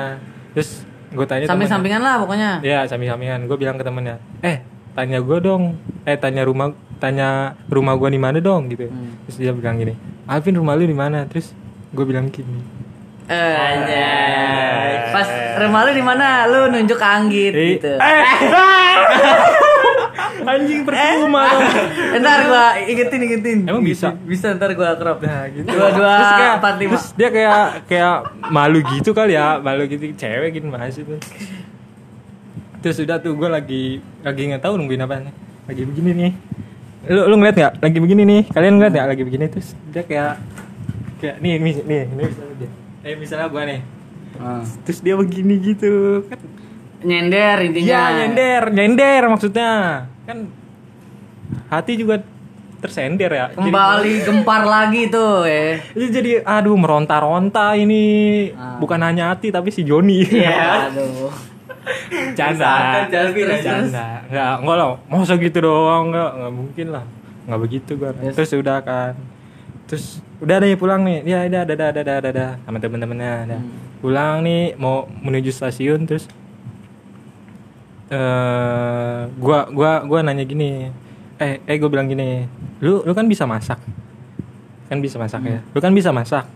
Terus 0.52 0.84
gua 1.12 1.24
tanya 1.24 1.44
temennya. 1.44 1.50
Samping-sampingan 1.70 2.00
lah 2.02 2.14
pokoknya. 2.18 2.50
Ya, 2.60 2.80
samping-sampingan. 2.84 3.46
Gua 3.46 3.56
bilang 3.56 3.76
ke 3.76 3.84
temennya, 3.84 4.16
"Eh, 4.40 4.58
tanya 4.92 5.18
gua 5.20 5.38
dong. 5.38 5.78
Eh, 6.02 6.16
tanya 6.16 6.42
rumah 6.42 6.70
tanya 6.96 7.28
rumah 7.66 7.94
gua 7.94 8.08
di 8.08 8.18
mana 8.18 8.38
dong?" 8.38 8.66
gitu. 8.66 8.88
Hmm. 8.88 9.14
Terus 9.26 9.36
dia 9.38 9.52
bilang 9.52 9.76
gini, 9.76 9.94
"Alvin, 10.24 10.56
rumah 10.56 10.74
lu 10.74 10.84
di 10.84 10.96
mana?" 10.96 11.26
Terus 11.28 11.52
gua 11.92 12.04
bilang 12.04 12.26
gini. 12.28 12.62
Eh, 13.26 15.10
Pas 15.10 15.28
rumah 15.58 15.82
lu 15.82 15.92
di 15.92 16.04
mana? 16.04 16.46
Lu 16.46 16.70
nunjuk 16.70 16.94
ke 16.94 17.06
Anggit 17.06 17.52
Eh, 17.54 17.66
gitu. 17.74 17.92
eh. 17.98 18.22
Anjing 20.46 20.82
percuma 20.86 21.40
dong. 21.50 21.66
Ntar 22.22 22.40
gua 22.46 22.66
ingetin 22.86 23.20
ingetin. 23.26 23.58
Emang 23.66 23.82
bisa? 23.82 24.14
Bisa 24.14 24.54
ntar 24.54 24.70
gua 24.78 24.94
crop. 24.94 25.18
Nah, 25.26 25.50
gitu. 25.50 25.66
Dua 25.66 25.90
dua 25.90 26.12
empat 26.56 26.74
lima. 26.78 26.94
Terus 26.94 27.06
dia 27.18 27.28
kayak 27.34 27.90
kayak 27.90 28.16
malu 28.54 28.78
gitu 28.94 29.10
kali 29.10 29.34
ya, 29.34 29.58
malu 29.58 29.84
gitu 29.90 30.06
cewek 30.14 30.62
gitu 30.62 30.66
mas 30.70 30.94
itu. 30.94 31.18
Terus 32.80 32.96
udah 33.02 33.18
tuh 33.18 33.34
gue 33.34 33.48
lagi 33.50 33.82
lagi 34.22 34.42
nggak 34.46 34.62
tahu 34.62 34.78
nungguin 34.78 35.02
apa 35.02 35.18
nih. 35.18 35.34
Lagi 35.66 35.82
begini 35.82 36.10
nih. 36.14 36.32
Lu 37.10 37.20
lu 37.26 37.34
ngeliat 37.42 37.56
nggak? 37.58 37.72
Lagi 37.82 37.98
begini 37.98 38.22
nih. 38.22 38.42
Kalian 38.54 38.72
ngeliat 38.78 38.92
nggak? 38.94 39.06
Lagi 39.10 39.22
begini 39.26 39.44
terus 39.50 39.68
dia 39.90 40.02
kayak 40.06 40.38
kayak 41.18 41.36
nih 41.42 41.58
nih 41.58 41.74
nih, 41.82 42.02
ini 42.06 42.22
misalnya 42.30 42.54
dia. 42.62 42.70
Eh 43.02 43.14
misalnya 43.18 43.46
gue 43.50 43.62
nih. 43.66 43.80
Ah. 44.38 44.62
Terus 44.86 44.98
dia 45.02 45.14
begini 45.18 45.54
gitu 45.58 46.22
kan. 46.30 46.38
Nyender 47.02 47.56
intinya. 47.66 47.86
Iya 47.86 48.02
nyender, 48.22 48.62
nyender 48.70 49.22
maksudnya. 49.34 49.72
Kan 50.26 50.50
hati 51.68 51.92
juga 51.94 52.20
tersender 52.76 53.30
ya. 53.30 53.46
Jadi- 53.48 53.70
Kembali 53.70 54.12
gempar 54.26 54.62
lagi 54.62 55.08
tuh 55.08 55.42
eh. 55.42 55.80
Itu 55.92 56.12
jadi 56.12 56.42
aduh 56.42 56.74
meronta-ronta 56.74 57.72
ini 57.72 58.04
Ah. 58.52 58.76
bukan 58.76 59.00
hanya 59.00 59.30
hati 59.30 59.48
tapi 59.48 59.70
si 59.70 59.80
Joni. 59.80 60.22
Iya. 60.22 60.90
Aduh. 60.92 61.32
Canda. 62.34 63.06
Canda. 63.06 64.06
Enggak, 64.26 64.54
enggak 64.60 64.76
lah. 64.76 64.88
Masa 65.06 65.34
gitu 65.36 65.58
doang 65.60 66.10
enggak, 66.10 66.30
enggak 66.34 66.52
mungkin 66.52 66.86
lah. 66.90 67.04
Enggak 67.46 67.60
begitu 67.62 67.90
gua. 67.94 68.10
Yes. 68.18 68.34
Terus 68.34 68.50
udah 68.56 68.78
kan. 68.82 69.12
Terus 69.86 70.04
udah 70.38 70.56
nih 70.58 70.74
pulang 70.74 71.06
nih. 71.06 71.22
Ya 71.22 71.46
udah 71.46 71.62
dadah 71.64 71.90
dadah 71.94 72.16
dadah 72.20 72.50
sama 72.60 72.78
temen-temennya. 72.78 73.34
Dah. 73.46 73.60
Hmm. 73.62 73.78
Pulang 73.96 74.42
nih 74.42 74.74
mau 74.76 75.06
menuju 75.06 75.48
stasiun 75.48 76.04
terus 76.04 76.26
eh 78.12 79.20
gua 79.38 79.70
gua 79.70 80.02
gua 80.06 80.20
nanya 80.22 80.44
gini. 80.46 80.90
Eh 81.36 81.60
eh 81.64 81.76
gua 81.78 81.90
bilang 81.90 82.06
gini. 82.06 82.46
Lu 82.82 83.02
lu 83.02 83.12
kan 83.12 83.26
bisa 83.26 83.44
masak. 83.44 83.78
Kan 84.86 85.02
bisa 85.02 85.18
masak 85.18 85.42
ya. 85.42 85.60
Lu 85.74 85.78
kan 85.82 85.90
bisa 85.94 86.14
masak. 86.14 86.46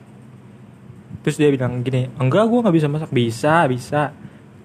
Terus 1.20 1.36
dia 1.36 1.52
bilang 1.52 1.84
gini, 1.84 2.08
enggak 2.16 2.48
gua 2.48 2.64
nggak 2.64 2.76
bisa 2.80 2.88
masak. 2.88 3.10
Bisa, 3.12 3.68
bisa. 3.68 4.02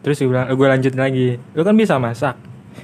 Terus 0.05 0.21
gue 0.21 0.29
bilang, 0.29 0.45
gue 0.45 0.67
lanjut 0.69 0.93
lagi. 0.93 1.33
Lu 1.57 1.65
kan 1.65 1.73
bisa 1.73 1.97
masak, 1.97 2.37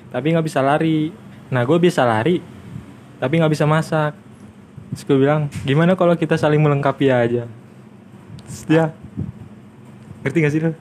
tapi 0.10 0.34
nggak 0.34 0.42
bisa 0.42 0.58
lari. 0.66 1.14
Nah 1.54 1.62
gue 1.70 1.78
bisa 1.78 2.02
lari, 2.02 2.42
tapi 3.22 3.38
nggak 3.38 3.54
bisa 3.54 3.70
masak. 3.70 4.18
Terus 4.90 5.06
gue 5.06 5.18
bilang, 5.22 5.46
gimana 5.62 5.94
kalau 5.94 6.18
kita 6.18 6.34
saling 6.34 6.58
melengkapi 6.58 7.14
aja? 7.14 7.46
Terus 8.50 8.62
dia, 8.66 8.86
ngerti 10.26 10.38
gak 10.42 10.52
sih 10.52 10.62
lu? 10.66 10.74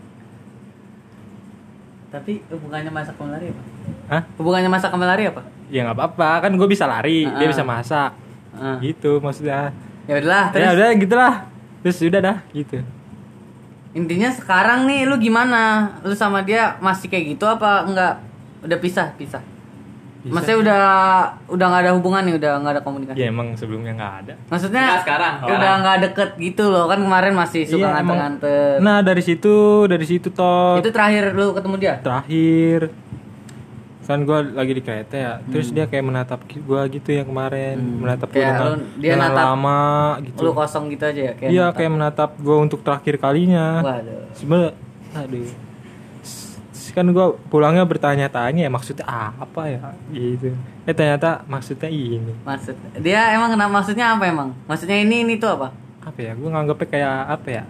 Tapi 2.10 2.42
hubungannya 2.50 2.90
masak 2.90 3.14
sama 3.14 3.38
lari 3.38 3.46
apa? 3.48 3.62
Hah? 4.10 4.22
Hubungannya 4.34 4.66
masak 4.66 4.90
sama 4.90 5.06
lari 5.06 5.24
apa? 5.30 5.42
Ya 5.70 5.86
nggak 5.86 5.96
apa-apa, 5.96 6.30
kan 6.42 6.50
gue 6.50 6.68
bisa 6.68 6.84
lari, 6.84 7.22
dia 7.22 7.46
Ah. 7.46 7.50
bisa 7.50 7.62
masak. 7.62 8.10
Ah. 8.50 8.76
Gitu 8.82 9.22
maksudnya. 9.22 9.70
Ya 10.10 10.18
udahlah, 10.18 10.50
terus 10.50 10.62
Ya 10.66 10.70
udah 10.74 10.88
gitulah. 10.98 11.34
Terus 11.80 11.96
udah 12.02 12.20
dah, 12.20 12.38
gitu. 12.52 12.78
intinya 13.90 14.30
sekarang 14.30 14.86
nih 14.86 15.02
lu 15.02 15.18
gimana? 15.18 15.90
Lu 16.02 16.14
sama 16.14 16.42
dia 16.42 16.78
masih 16.78 17.10
kayak 17.10 17.34
gitu 17.34 17.42
apa 17.42 17.82
enggak? 17.82 18.22
Udah 18.62 18.78
pisah, 18.78 19.10
pisah. 19.18 19.42
Bisa. 20.20 20.32
Maksudnya 20.32 20.58
udah 20.60 20.82
udah 21.48 21.66
nggak 21.66 21.82
ada 21.82 21.92
hubungan 21.92 22.22
nih, 22.22 22.34
udah 22.36 22.50
nggak 22.58 22.72
ada 22.72 22.82
komunikasi. 22.82 23.16
Ya 23.16 23.26
emang 23.26 23.48
sebelumnya 23.54 23.92
nggak 23.94 24.14
ada. 24.20 24.34
Maksudnya 24.46 24.84
Nggak, 24.86 25.00
sekarang. 25.02 25.34
udah 25.38 25.48
Sekarang. 25.50 25.76
nggak 25.80 25.96
deket 26.02 26.30
gitu 26.38 26.64
loh 26.66 26.84
kan 26.84 26.98
kemarin 26.98 27.32
masih 27.32 27.62
suka 27.64 27.80
Iya, 27.80 27.88
emang. 27.96 28.16
nganter-nganter. 28.18 28.74
Nah 28.78 28.98
dari 29.00 29.22
situ, 29.22 29.54
dari 29.86 30.04
situ 30.04 30.28
toh 30.30 30.76
Itu 30.76 30.90
terakhir 30.90 31.32
lu 31.32 31.46
ketemu 31.50 31.74
dia? 31.78 31.94
terakhir 31.98 32.92
kan 34.02 34.18
gue 34.20 34.38
lagi 34.50 34.72
di 34.72 34.82
kereta 34.82 35.14
ya 35.14 35.32
terus 35.46 35.70
dia 35.70 35.86
kayak 35.86 36.02
menatap 36.02 36.42
gue 36.42 36.80
gitu 36.90 37.10
yang 37.12 37.22
kemarin 37.24 37.78
menatap 37.78 38.26
gue 38.28 38.42
dengan, 38.42 38.58
lu- 38.74 38.82
dia 38.98 39.10
dengan 39.14 39.30
natap- 39.30 39.46
lama 39.46 39.80
gitu 40.20 40.40
Lu 40.40 40.50
kosong 40.50 40.84
gitu 40.90 41.04
aja 41.06 41.22
ya 41.22 41.32
kayak 41.32 41.46
iya 41.48 41.64
natap. 41.64 41.76
kayak 41.78 41.90
menatap 41.92 42.30
gue 42.36 42.56
untuk 42.58 42.80
terakhir 42.82 43.14
kalinya 43.16 43.78
Waduh. 43.78 44.34
sebenernya 44.34 44.72
aduh 45.12 45.46
Kan 46.90 47.06
gue 47.08 47.26
pulangnya 47.46 47.82
bertanya-tanya 47.82 48.66
ya 48.66 48.70
maksudnya 48.70 49.06
apa 49.36 49.62
ya 49.66 49.80
gitu 50.10 50.52
eh 50.84 50.94
ternyata 50.94 51.46
maksudnya 51.46 51.86
ini 51.86 52.32
Maksud 52.42 52.74
dia 52.98 53.32
emang 53.32 53.50
kenapa 53.50 53.70
maksudnya 53.70 54.12
apa 54.12 54.24
emang? 54.24 54.50
Maksudnya 54.66 54.98
ini 54.98 55.22
ini 55.22 55.34
tuh 55.36 55.54
apa? 55.54 55.68
apa 56.00 56.16
ya 56.18 56.32
gue 56.32 56.48
nganggapnya 56.48 56.86
kayak 56.88 57.16
apa 57.28 57.48
ya 57.50 57.64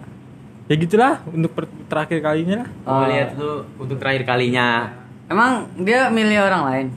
ya 0.65 0.75
gitulah 0.79 1.19
untuk 1.27 1.51
per- 1.51 1.71
terakhir 1.85 2.23
kalinya 2.23 2.63
lah 2.63 2.69
Oh, 2.87 3.03
lihat 3.03 3.35
lu 3.35 3.51
untuk 3.75 3.99
terakhir 3.99 4.23
kalinya. 4.23 4.87
Emang 5.27 5.67
dia 5.75 6.07
milih 6.07 6.39
orang 6.41 6.63
lain? 6.67 6.87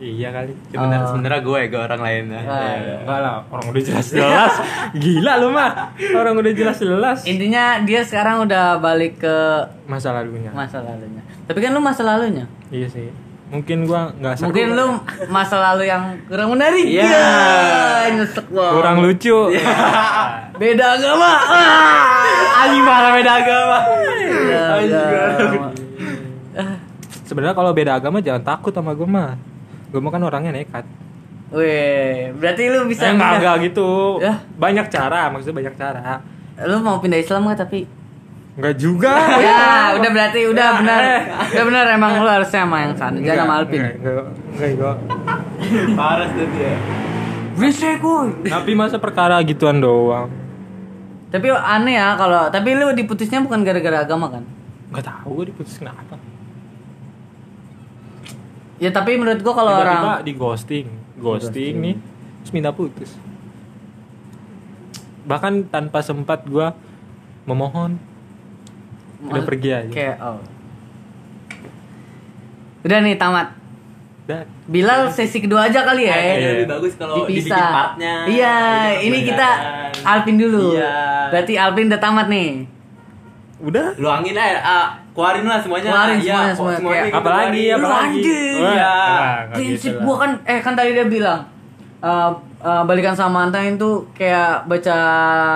Iya 0.00 0.28
kali 0.30 0.52
Sebenarnya 0.66 0.98
Oh. 0.98 1.08
sebenarnya 1.12 1.40
gue 1.40 1.60
gue 1.66 1.80
orang 1.82 2.00
lain. 2.00 2.24
Ah, 2.30 2.40
Ya, 2.40 2.96
enggak 2.98 3.18
lah 3.20 3.32
orang 3.46 3.66
udah 3.68 3.82
jelas 3.82 4.06
jelas 4.16 4.52
gila 4.94 5.32
lu 5.36 5.48
mah 5.50 5.70
orang 6.10 6.34
udah 6.34 6.52
jelas 6.52 6.76
jelas 6.76 7.18
Intinya 7.22 7.64
dia 7.80 8.00
sekarang 8.00 8.42
udah 8.42 8.76
balik 8.76 9.20
ke 9.20 9.36
masa 9.84 10.10
lalunya 10.10 10.48
masa 10.50 10.80
lalunya. 10.80 11.20
Tapi 11.44 11.58
kan 11.58 11.70
lu 11.70 11.80
masa 11.80 12.02
lalunya. 12.02 12.48
iya 12.68 12.86
sih 12.86 13.12
mungkin 13.50 13.82
gua 13.82 14.14
nggak 14.14 14.46
Mungkin 14.46 14.66
lu 14.72 14.86
masa 15.26 15.58
lalu 15.60 15.84
yang 15.84 16.16
kurang 16.24 16.54
menarik. 16.54 16.86
Iya. 16.86 17.02
Ya, 17.02 17.26
nyesek 18.14 18.46
banget. 18.46 18.72
kurang 18.72 18.96
lucu 19.00 19.38
Beda 20.60 20.86
agama. 20.94 21.30
Ah. 21.44 22.62
Anjing 22.62 22.84
parah 22.84 23.10
beda 23.12 23.32
agama. 23.36 23.78
Beda 24.22 24.60
agama. 24.70 25.66
sebenarnya 27.22 27.54
kalau 27.54 27.70
beda 27.70 27.92
agama 27.94 28.18
jangan 28.18 28.42
takut 28.44 28.70
sama 28.70 28.90
gue 28.90 29.06
mah 29.06 29.34
gue 29.90 29.98
mah 29.98 30.10
kan 30.10 30.22
orangnya 30.22 30.52
nekat 30.52 30.86
Wih, 31.50 32.30
berarti 32.32 32.62
lu 32.66 32.86
bisa 32.86 33.04
eh, 33.04 33.12
enggak 33.12 33.32
enggak 33.36 33.56
gitu 33.64 33.88
Ya. 34.18 34.38
banyak 34.54 34.86
cara 34.86 35.26
maksudnya 35.28 35.56
banyak 35.58 35.74
cara 35.74 36.22
Lu 36.60 36.78
mau 36.78 36.98
pindah 36.98 37.18
Islam 37.18 37.42
nggak 37.42 37.58
tapi? 37.58 37.80
enggak 38.52 38.74
juga 38.76 39.14
ya, 39.42 39.62
udah 39.96 40.10
berarti 40.10 40.40
udah 40.46 40.68
benar. 40.78 41.00
Udah 41.48 41.64
benar 41.64 41.84
emang 41.90 42.12
lu 42.18 42.28
harusnya 42.28 42.62
sama 42.62 42.76
yang 42.80 42.94
sana, 42.94 43.16
jangan 43.18 43.38
sama 43.40 43.54
Alpin. 43.56 43.80
enggak 43.80 43.94
enggak, 43.96 44.24
enggak, 44.52 44.70
enggak. 44.70 44.96
Parah 45.98 46.28
tuh 46.28 46.46
dia. 46.52 46.74
Berisik 47.50 47.98
kuy. 47.98 48.30
tapi 48.46 48.70
masa 48.72 48.96
perkara 48.96 49.42
gituan 49.42 49.80
doang 49.80 50.30
Tapi 51.28 51.46
aneh 51.50 51.94
ya 51.94 52.14
kalau 52.14 52.46
tapi 52.46 52.72
lu 52.72 52.92
diputusnya 52.92 53.40
bukan 53.40 53.60
gara-gara 53.60 54.02
agama 54.02 54.28
kan? 54.28 54.44
nggak 54.90 55.02
tahu 55.02 55.30
gue 55.36 55.46
diputus 55.50 55.76
kenapa 55.76 56.14
Ya 58.80 58.88
tapi 58.88 59.14
menurut 59.14 59.38
gua 59.38 59.54
kalau 59.54 59.72
Tiba-tiba 59.74 60.00
orang 60.00 60.24
di 60.24 60.32
ghosting 60.34 60.86
ghosting 61.14 61.74
nih 61.78 61.94
terus 62.40 62.50
minta 62.50 62.70
putus 62.70 63.12
bahkan 65.22 65.62
tanpa 65.64 66.00
sempat 66.00 66.42
gua 66.44 66.72
memohon 67.44 68.00
udah 69.20 69.30
Maksud- 69.30 69.46
pergi 69.46 69.68
aja 69.70 69.90
kayak 69.90 70.16
oh. 70.18 70.40
Udah 72.80 72.98
nih 72.98 73.12
tamat. 73.14 73.52
Dan 74.24 74.48
Bilal 74.64 75.12
sesi 75.12 75.36
kedua 75.36 75.68
aja 75.68 75.84
kali 75.84 76.08
ya. 76.08 76.16
Kayaknya 76.16 76.32
Iya. 76.34 76.48
lebih 76.54 76.68
bagus 76.70 76.92
kalau 76.96 77.14
dibikin 77.20 77.44
Dipisah. 77.44 77.68
partnya. 77.68 78.14
Iya, 78.24 78.56
ini 79.02 79.18
kita. 79.20 79.48
Alpin 80.00 80.36
dulu. 80.38 80.72
Iya. 80.72 80.96
Berarti 81.28 81.52
Alpin 81.54 81.92
udah 81.92 82.00
tamat 82.00 82.26
nih. 82.28 82.50
udah 83.60 83.92
Lu 83.94 84.08
angin 84.08 84.32
aja, 84.32 84.56
ah, 84.64 84.86
keluarin 85.10 85.44
lah 85.44 85.58
semuanya. 85.58 85.90
Keluarin 85.90 86.16
Iya, 86.16 86.22
semuanya, 86.22 86.54
semuanya. 86.54 86.76
semuanya 86.76 86.94
Kayak- 86.96 87.06
kita 87.06 87.20
apalagi. 87.20 87.62
Lu 87.62 87.76
apalagi 87.76 88.20
Iya. 88.20 88.60
enggak 88.60 89.34
Prinsip 89.52 89.92
gitu 89.92 90.02
gua 90.02 90.16
kan 90.16 90.30
eh 90.44 90.58
kan 90.58 90.72
tadi 90.72 90.90
dia 90.90 91.06
bilang 91.06 91.40
eh, 92.00 92.30
eh, 92.60 92.82
balikan 92.84 93.12
sama 93.12 93.32
mantan 93.40 93.74
itu 93.74 93.90
kayak 94.12 94.64
baca 94.64 94.98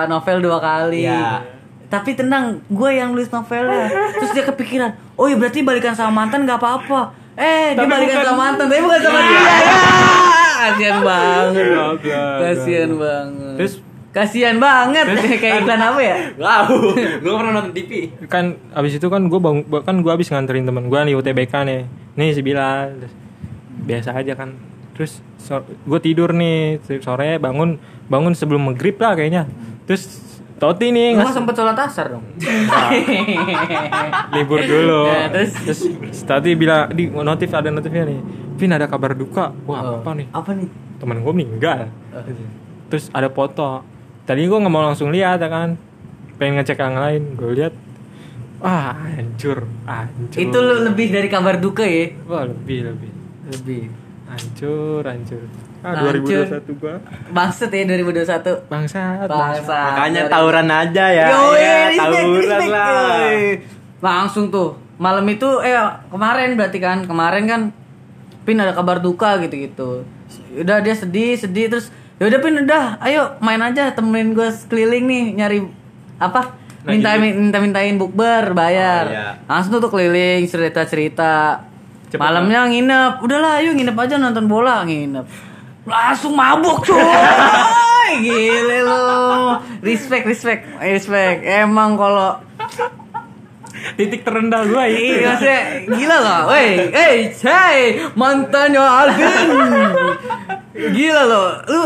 novel 0.05 0.37
dua 0.39 0.57
kali. 0.57 1.05
Iya. 1.05 1.41
Tapi 1.85 2.11
tenang, 2.13 2.59
gue 2.67 2.89
yang 2.91 3.13
nulis 3.13 3.29
novelnya. 3.29 3.87
Terus 4.11 4.31
dia 4.31 4.43
kepikiran, 4.43 4.89
oh 5.15 5.25
iya 5.25 5.37
berarti 5.37 5.61
balikan 5.61 5.93
sama 5.93 6.11
mantan 6.19 6.43
gak 6.43 6.57
apa-apa. 6.57 7.13
Eh, 7.33 7.71
dia 7.71 7.77
Tapi 7.77 7.87
balikan 7.87 8.15
bukan- 8.15 8.27
sama 8.27 8.39
mantan, 8.41 8.65
tapi 8.65 8.81
bukan 8.81 8.99
sama 9.01 9.19
dia. 9.21 9.39
Ya, 10.55 10.71
kasihan 10.71 10.97
banget. 10.99 11.65
Kasihan 12.41 12.91
banget. 12.95 13.53
Terus 13.55 13.73
kasihan 14.15 14.55
banget. 14.55 15.05
Kayak 15.43 15.67
iklan 15.67 15.81
apa 15.83 15.99
ya? 15.99 16.17
Wow, 16.39 16.63
gue 17.19 17.33
pernah 17.35 17.51
nonton 17.59 17.73
TV. 17.75 17.91
kan 18.31 18.55
abis 18.71 18.95
itu 18.95 19.07
kan 19.11 19.27
gue 19.27 19.39
bang 19.43 19.57
kan 19.83 19.99
gue 19.99 20.11
abis 20.11 20.31
nganterin 20.31 20.63
temen 20.63 20.87
gue 20.87 20.99
nih 21.03 21.13
UTBK 21.19 21.53
nih. 21.67 21.81
Nih 22.15 22.29
si 22.31 22.39
Bilal. 22.39 22.95
Terus, 22.95 23.13
biasa 23.83 24.09
aja 24.15 24.33
kan. 24.39 24.55
Terus 24.95 25.19
gue 25.83 25.99
tidur 25.99 26.31
nih. 26.31 26.79
Sore 27.03 27.35
bangun 27.43 27.75
bangun 28.07 28.31
sebelum 28.31 28.71
maghrib 28.71 28.95
lah 29.03 29.19
kayaknya. 29.19 29.51
Terus 29.83 30.23
Toti 30.55 30.87
nih 30.87 31.11
Lu 31.11 31.19
ngas 31.19 31.35
gak 31.35 31.37
sempet 31.43 31.55
sholat 31.59 31.75
asar 31.83 32.15
dong? 32.15 32.23
libur 34.39 34.63
dulu. 34.63 35.11
Ya, 35.11 35.27
terus? 35.27 35.51
terus 35.51 35.83
Toti 36.23 36.55
bilang 36.55 36.95
di 36.95 37.11
notif 37.11 37.51
ada 37.51 37.67
notifnya 37.67 38.07
nih. 38.07 38.19
Vin 38.55 38.71
ada 38.71 38.87
kabar 38.87 39.11
duka. 39.19 39.51
Wah 39.67 39.99
apa 39.99 40.15
nih? 40.15 40.31
Apa 40.31 40.55
nih? 40.55 40.85
temen 40.95 41.19
gue 41.21 41.33
meninggal. 41.35 41.91
Terus 42.87 43.11
ada 43.11 43.27
foto 43.27 43.83
tadi 44.25 44.41
gue 44.43 44.57
nggak 44.57 44.69
mau 44.69 44.83
langsung 44.83 45.09
lihat 45.09 45.37
ya 45.37 45.47
kan 45.47 45.77
pengen 46.35 46.59
ngecek 46.59 46.77
yang 46.77 46.97
lain 46.97 47.23
gue 47.33 47.51
lihat 47.53 47.73
wah 48.57 48.91
hancur 49.07 49.63
hancur 49.85 50.35
Itu 50.35 50.57
lu 50.57 50.75
lebih 50.83 51.07
dari 51.09 51.27
kabar 51.27 51.57
duka 51.57 51.81
ya? 51.81 52.11
wah 52.25 52.43
lebih 52.43 52.87
lebih 52.87 53.11
Lebih. 53.47 53.83
hancur 54.27 55.01
hancur 55.01 55.45
ah 55.79 55.93
Hancur. 55.93 56.49
2021 56.65 56.81
gua 56.81 56.95
Maksud 57.29 57.69
ya 57.69 57.83
2021. 57.85 58.65
bangsat 58.65 59.29
Bangsa. 59.29 59.77
Makanya 59.87 60.21
tawuran 60.25 60.65
aja 60.67 61.05
ya. 61.07 61.27
Yoi, 61.29 61.61
Ya, 61.61 61.77
tawuran 61.95 62.61
lah. 62.65 62.89
yoi. 63.29 63.61
Langsung 64.01 64.49
tuh. 64.49 64.73
Malam 64.97 65.21
itu 65.27 65.45
eh 65.61 65.77
kemarin 66.09 66.57
berarti 66.57 66.79
kan, 66.79 67.05
kemarin 67.05 67.45
kan 67.45 67.61
Pin 68.41 68.57
ada 68.57 68.73
kabar 68.73 68.97
duka 68.97 69.37
gitu-gitu. 69.39 70.01
Udah 70.55 70.81
dia 70.81 70.93
sedih, 70.93 71.33
sedih 71.35 71.69
terus 71.69 71.93
ya 72.15 72.23
udah 72.31 72.39
Pin 72.39 72.55
udah, 72.63 72.85
ayo 73.03 73.35
main 73.43 73.59
aja 73.59 73.91
temenin 73.91 74.31
gue 74.31 74.49
keliling 74.71 75.05
nih 75.05 75.23
nyari 75.35 75.59
apa? 76.15 76.55
Nah, 76.85 76.93
Minta 76.93 77.17
gitu. 77.17 77.33
minta 77.41 77.57
mintain 77.59 77.97
bukber 77.97 78.53
bayar. 78.53 79.05
Oh, 79.09 79.11
iya. 79.11 79.29
Langsung 79.49 79.81
tuh 79.81 79.89
keliling 79.89 80.45
cerita-cerita. 80.45 81.65
Cepet 82.13 82.21
Malamnya 82.21 82.69
nginep. 82.69 83.13
Udahlah 83.25 83.57
ayo 83.57 83.73
nginep 83.73 83.97
aja 83.97 84.21
nonton 84.21 84.45
bola, 84.45 84.85
nginep. 84.85 85.25
Langsung 85.89 86.37
mabuk 86.37 86.85
cuy. 86.85 87.01
Gile 88.25 88.85
lu. 88.85 89.01
Respect, 89.81 90.29
respect, 90.29 90.61
respect. 90.77 91.41
Emang 91.41 91.97
kalau 91.97 92.37
titik 93.97 94.25
terendah 94.25 94.65
gua 94.65 94.89
itu 94.89 94.97
Iya, 95.21 95.29
maksudnya 95.29 95.61
gila 95.89 96.17
loh. 96.21 96.39
Woi, 96.49 96.67
hey, 96.89 97.15
hey, 97.33 97.79
mantannya 98.17 98.81
Alvin. 98.81 99.29
Gila 100.75 101.23
loh. 101.25 101.47
Lu 101.65 101.81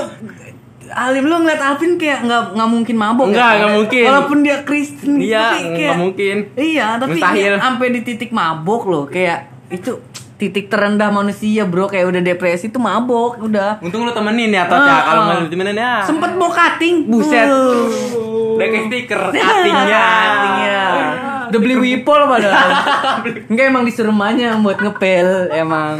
Alim 0.89 1.29
lu 1.29 1.35
ngeliat 1.37 1.61
Alvin 1.61 2.01
kayak 2.01 2.25
nggak 2.25 2.57
nggak 2.57 2.69
mungkin 2.69 2.95
mabok 2.97 3.29
Nggak, 3.29 3.45
ya? 3.47 3.57
nggak 3.61 3.73
mungkin. 3.75 4.03
Walaupun 4.09 4.37
dia 4.41 4.57
Kristen 4.65 5.21
Iya, 5.21 5.37
tapi 5.37 5.57
kayak- 5.61 5.77
nggak 5.77 5.97
mungkin. 5.97 6.35
Iya, 6.57 6.87
tapi 6.97 7.11
Mustahil. 7.13 7.53
sampai 7.55 7.87
di 7.93 8.01
titik 8.01 8.31
mabok 8.31 8.81
loh, 8.83 9.05
kayak 9.05 9.39
itu 9.69 10.01
titik 10.35 10.65
terendah 10.65 11.11
manusia 11.11 11.67
bro 11.67 11.85
kayak 11.85 12.09
udah 12.09 12.21
depresi 12.23 12.71
tuh 12.71 12.79
mabok 12.79 13.43
udah 13.43 13.83
Untung 13.83 14.01
lu 14.01 14.09
temenin 14.09 14.49
ya, 14.49 14.65
Tot 14.65 14.79
ya. 14.79 14.87
Ah, 14.87 15.01
Kalau 15.03 15.21
ah. 15.21 15.25
nggak 15.27 15.37
lu 15.37 15.47
temenin 15.51 15.77
ya. 15.77 15.93
sempet 16.01 16.31
mau 16.33 16.49
cutting 16.49 16.95
Buset. 17.05 17.45
Uh. 17.45 18.55
Udah 18.55 18.65
kayak 18.65 18.83
stiker 18.87 19.19
cuttingnya. 19.29 20.05
Udah 21.49 21.59
beli 21.59 21.75
wipol 21.75 22.21
padahal. 22.23 22.69
Enggak 23.49 23.65
emang 23.67 23.83
disuruh 23.83 24.09
emaknya 24.09 24.55
buat 24.55 24.77
ngepel 24.77 25.49
emang. 25.51 25.97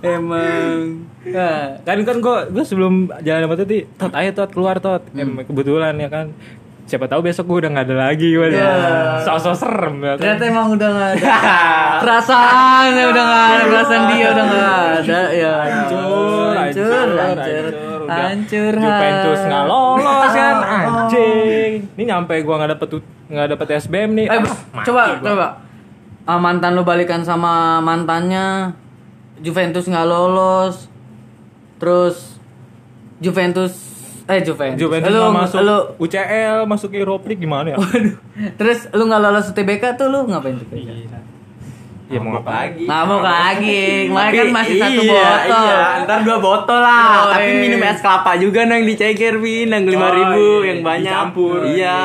Emang. 0.00 1.02
Nah, 1.20 1.82
kan 1.82 1.98
kan 2.00 2.16
gua 2.18 2.46
gua 2.46 2.62
sebelum 2.62 2.94
jalan 3.20 3.44
sama 3.44 3.54
Toti 3.54 3.78
tot 3.92 4.12
ayo 4.12 4.30
tot 4.32 4.48
keluar 4.48 4.78
tot 4.78 5.02
Hmm. 5.10 5.36
Em, 5.36 5.44
kebetulan 5.44 5.92
ya 5.94 6.08
kan 6.08 6.30
siapa 6.84 7.04
tahu 7.04 7.20
besok 7.20 7.44
gua 7.44 7.58
udah 7.60 7.70
nggak 7.70 7.84
ada 7.84 7.96
lagi 8.06 8.32
gua 8.32 8.48
Ya. 8.48 8.72
sosok 9.20 9.52
serem 9.52 10.00
ya 10.00 10.14
kan 10.14 10.24
ternyata 10.24 10.44
emang 10.46 10.66
udah 10.72 10.88
gak 10.88 11.10
ada 11.12 11.28
perasaan 12.02 12.88
ya 12.90 13.04
udah 13.06 13.24
gak 13.26 13.44
ada 13.44 13.64
perasaan 13.66 14.02
dia 14.08 14.26
udah 14.26 14.44
gak 14.46 14.72
ada 14.96 15.20
ya 15.34 15.52
hancur 15.60 16.52
hancur 16.56 17.06
hancur 17.12 17.64
Udah. 18.08 18.24
Hancur 18.26 18.72
Juventus 18.72 19.40
nggak 19.44 19.64
lolos 19.68 20.32
kan? 20.32 20.56
Oh. 20.56 20.64
anjing. 21.04 21.72
Ini 21.92 22.02
nyampe 22.08 22.40
gua 22.40 22.54
nggak 22.58 22.70
dapet 22.74 22.88
nggak 23.28 23.46
dapet 23.52 23.66
SBM 23.78 24.10
nih. 24.16 24.26
Eh, 24.26 24.40
Ah, 24.72 24.80
coba 24.80 25.02
gua. 25.14 25.28
coba. 25.28 25.46
Ah, 26.24 26.40
mantan 26.40 26.72
lu 26.72 26.82
balikan 26.82 27.20
sama 27.20 27.78
mantannya. 27.78 28.72
Juventus 29.38 29.84
nggak 29.84 30.08
lolos. 30.08 30.88
Terus 31.76 32.40
Juventus 33.20 33.72
eh 34.24 34.40
Juventus. 34.40 34.76
Juventus 34.78 35.08
lu, 35.08 35.24
masuk 35.28 35.60
lu 35.60 35.76
UCL 35.98 36.64
masuk 36.64 36.92
Europa 36.92 37.28
League 37.28 37.40
gimana 37.40 37.72
ya? 37.72 37.76
Waduh. 37.76 38.16
terus 38.56 38.88
lu 38.90 39.04
nggak 39.04 39.20
lolos 39.20 39.48
UTBK 39.48 39.96
tuh 39.96 40.08
lu 40.08 40.28
ngapain 40.28 40.56
tuh. 40.56 40.68
Ya 42.08 42.18
mau 42.24 42.40
apa 42.40 42.50
lagi? 42.64 42.84
Mabok 42.88 43.20
lagi. 43.20 44.08
Kemarin 44.08 44.32
kan 44.32 44.48
masih 44.48 44.74
satu 44.80 45.00
iya, 45.04 45.12
botol. 45.12 45.60
Iya, 45.60 45.80
ntar 46.08 46.18
dua 46.24 46.38
botol 46.40 46.80
lah. 46.80 47.04
Oh, 47.28 47.32
Tapi 47.36 47.50
iya. 47.52 47.60
minum 47.60 47.80
es 47.84 48.00
kelapa 48.00 48.30
juga 48.40 48.60
nang 48.64 48.82
diceker 48.82 49.34
Vin, 49.36 49.68
yang 49.68 49.84
lima 49.84 50.08
ribu 50.16 50.40
Oh, 50.40 50.60
iya, 50.64 50.68
yang 50.72 50.80
banyak. 50.80 51.04
dicampur. 51.04 51.58
Iya. 51.68 51.98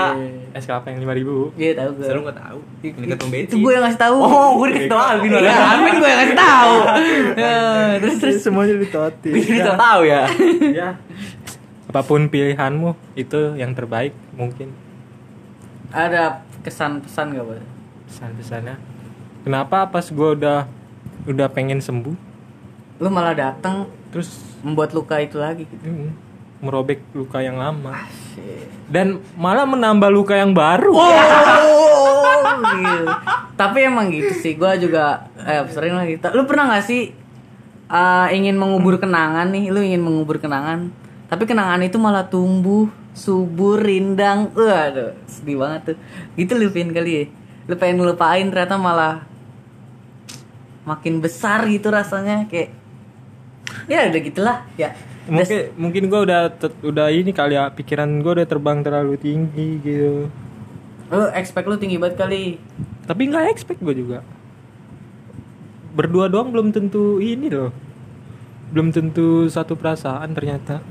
Es 0.53 0.63
kelapa 0.67 0.91
yang 0.91 0.99
lima 1.01 1.13
ribu. 1.15 1.55
Iya 1.55 1.71
tahu 1.79 1.89
gue. 1.95 2.05
Selalu 2.05 2.21
nggak 2.27 2.39
tahu. 2.43 2.59
Ini 2.83 3.05
ketum 3.15 3.29
Itu 3.31 3.55
gue 3.57 3.71
yang 3.71 3.83
ngasih 3.87 4.01
tahu. 4.03 4.15
Oh, 4.19 4.49
gue 4.59 4.67
dikasih 4.69 4.89
tau 4.91 5.01
Alvin 5.01 5.31
Ya. 5.39 5.55
Alvin 5.71 5.93
gue 5.95 6.09
yang 6.11 6.19
ngasih 6.19 6.37
tahu. 6.37 6.73
Terus 8.03 8.15
terus 8.19 8.37
semuanya 8.43 8.75
ditoti. 8.75 9.29
Bisa 9.31 9.49
bisa 9.55 9.71
tahu 9.73 10.01
ya. 10.03 10.27
ya. 10.61 10.89
Apa 11.87 12.01
pun 12.03 12.27
pilihanmu 12.27 12.91
itu 13.15 13.55
yang 13.55 13.71
terbaik 13.71 14.11
mungkin 14.35 14.73
ada 15.93 16.41
kesan-pesan 16.65 17.37
gak, 17.37 17.45
Bos? 17.45 17.61
pesan-pesannya. 18.09 18.75
Kenapa 19.43 19.85
pas 19.91 20.05
gue 20.07 20.29
udah 20.39 20.65
udah 21.27 21.47
pengen 21.51 21.79
sembuh 21.79 22.15
Lu 22.99 23.07
malah 23.11 23.35
datang 23.35 23.87
terus 24.11 24.39
membuat 24.63 24.95
luka 24.95 25.19
itu 25.19 25.35
lagi 25.39 25.67
gitu. 25.67 25.83
hmm, 25.83 26.09
merobek 26.63 27.03
luka 27.11 27.43
yang 27.43 27.59
lama 27.59 27.91
dan 28.87 29.19
malah 29.35 29.67
menambah 29.67 30.09
luka 30.13 30.37
yang 30.37 30.55
baru. 30.55 30.93
Oh, 30.95 32.39
gitu. 32.79 33.05
Tapi 33.57 33.77
emang 33.83 34.07
gitu 34.13 34.33
sih, 34.37 34.53
gua 34.55 34.77
juga 34.77 35.27
eh 35.43 35.65
sering 35.67 35.97
lah 35.97 36.05
gitu. 36.07 36.23
Lu 36.31 36.45
pernah 36.45 36.77
gak 36.77 36.85
sih 36.85 37.11
eh, 37.89 38.27
ingin 38.31 38.55
mengubur 38.55 39.01
kenangan 39.01 39.49
nih, 39.51 39.73
lu 39.73 39.81
ingin 39.81 40.01
mengubur 40.01 40.39
kenangan, 40.39 40.93
tapi 41.27 41.49
kenangan 41.49 41.81
itu 41.81 41.97
malah 41.97 42.29
tumbuh, 42.29 42.87
subur, 43.17 43.81
rindang. 43.81 44.53
Waduh, 44.53 45.17
sedih 45.25 45.57
banget 45.59 45.81
tuh. 45.93 45.97
Gitu 46.37 46.53
lu 46.55 46.69
Vin 46.69 46.93
kali 46.93 47.11
ya. 47.11 47.23
Lu 47.65 47.75
pengen 47.79 48.03
ngelupain 48.03 48.45
ternyata 48.47 48.77
malah 48.77 49.25
makin 50.83 51.23
besar 51.23 51.63
gitu 51.67 51.87
rasanya 51.87 52.47
kayak 52.47 52.75
ya 53.87 54.07
udah 54.11 54.21
gitulah 54.21 54.57
ya. 54.75 54.91
Mungkin 55.23 55.59
mungkin 55.79 56.03
gue 56.11 56.19
udah 56.19 56.41
udah 56.83 57.07
ini 57.07 57.31
kali 57.31 57.55
ya 57.55 57.71
pikiran 57.71 58.19
gue 58.19 58.31
udah 58.43 58.47
terbang 58.47 58.83
terlalu 58.83 59.15
tinggi 59.15 59.79
gitu. 59.79 60.27
Lu 61.07 61.25
expect 61.31 61.67
lu 61.67 61.79
tinggi 61.79 61.95
banget 61.95 62.19
kali. 62.19 62.59
Tapi 63.07 63.21
nggak 63.31 63.51
expect 63.51 63.79
gue 63.79 63.95
juga. 63.95 64.19
Berdua 65.95 66.27
doang 66.27 66.51
belum 66.51 66.75
tentu 66.75 67.23
ini 67.23 67.47
loh. 67.47 67.71
Belum 68.75 68.91
tentu 68.91 69.47
satu 69.47 69.79
perasaan 69.79 70.35
ternyata. 70.35 70.83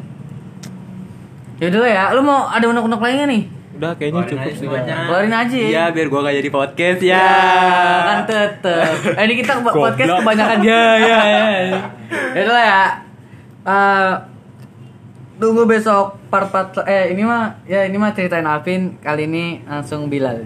Ya 1.61 1.69
udah 1.69 1.87
ya 1.87 2.05
lu 2.17 2.25
mau 2.25 2.49
ada 2.49 2.67
unek-unek 2.67 3.01
lain 3.01 3.21
gak 3.23 3.29
nih 3.31 3.45
udah 3.73 3.93
kayaknya 3.95 4.23
cukup 4.27 4.53
sih 4.53 4.67
keluarin 4.69 5.33
aja 5.33 5.57
ya 5.57 5.69
Iya, 5.69 5.85
biar 5.91 6.07
gua 6.07 6.21
gak 6.23 6.37
jadi 6.37 6.51
podcast 6.51 7.01
ya. 7.01 7.17
Ya, 7.17 7.31
kan 8.05 8.19
tetep. 8.25 8.93
Eh, 9.19 9.25
ini 9.25 9.35
kita 9.37 9.53
ke- 9.57 9.65
podcast 9.67 10.07
Goblok. 10.07 10.21
kebanyakan 10.23 10.59
ya, 10.61 10.85
ya, 10.95 11.19
ya. 11.25 11.45
Ya 12.33 12.41
udah 12.41 12.53
lah 12.53 12.65
ya. 12.65 12.83
Eh, 13.63 14.13
tunggu 15.35 15.65
besok 15.65 16.21
part 16.29 16.49
part 16.49 16.71
eh 16.85 17.11
ini 17.11 17.23
mah 17.23 17.59
ya 17.65 17.83
ini 17.83 17.97
mah 17.97 18.13
ceritain 18.13 18.45
Alvin 18.45 18.97
kali 18.99 19.25
ini 19.25 19.45
langsung 19.65 20.07
Bilal. 20.07 20.45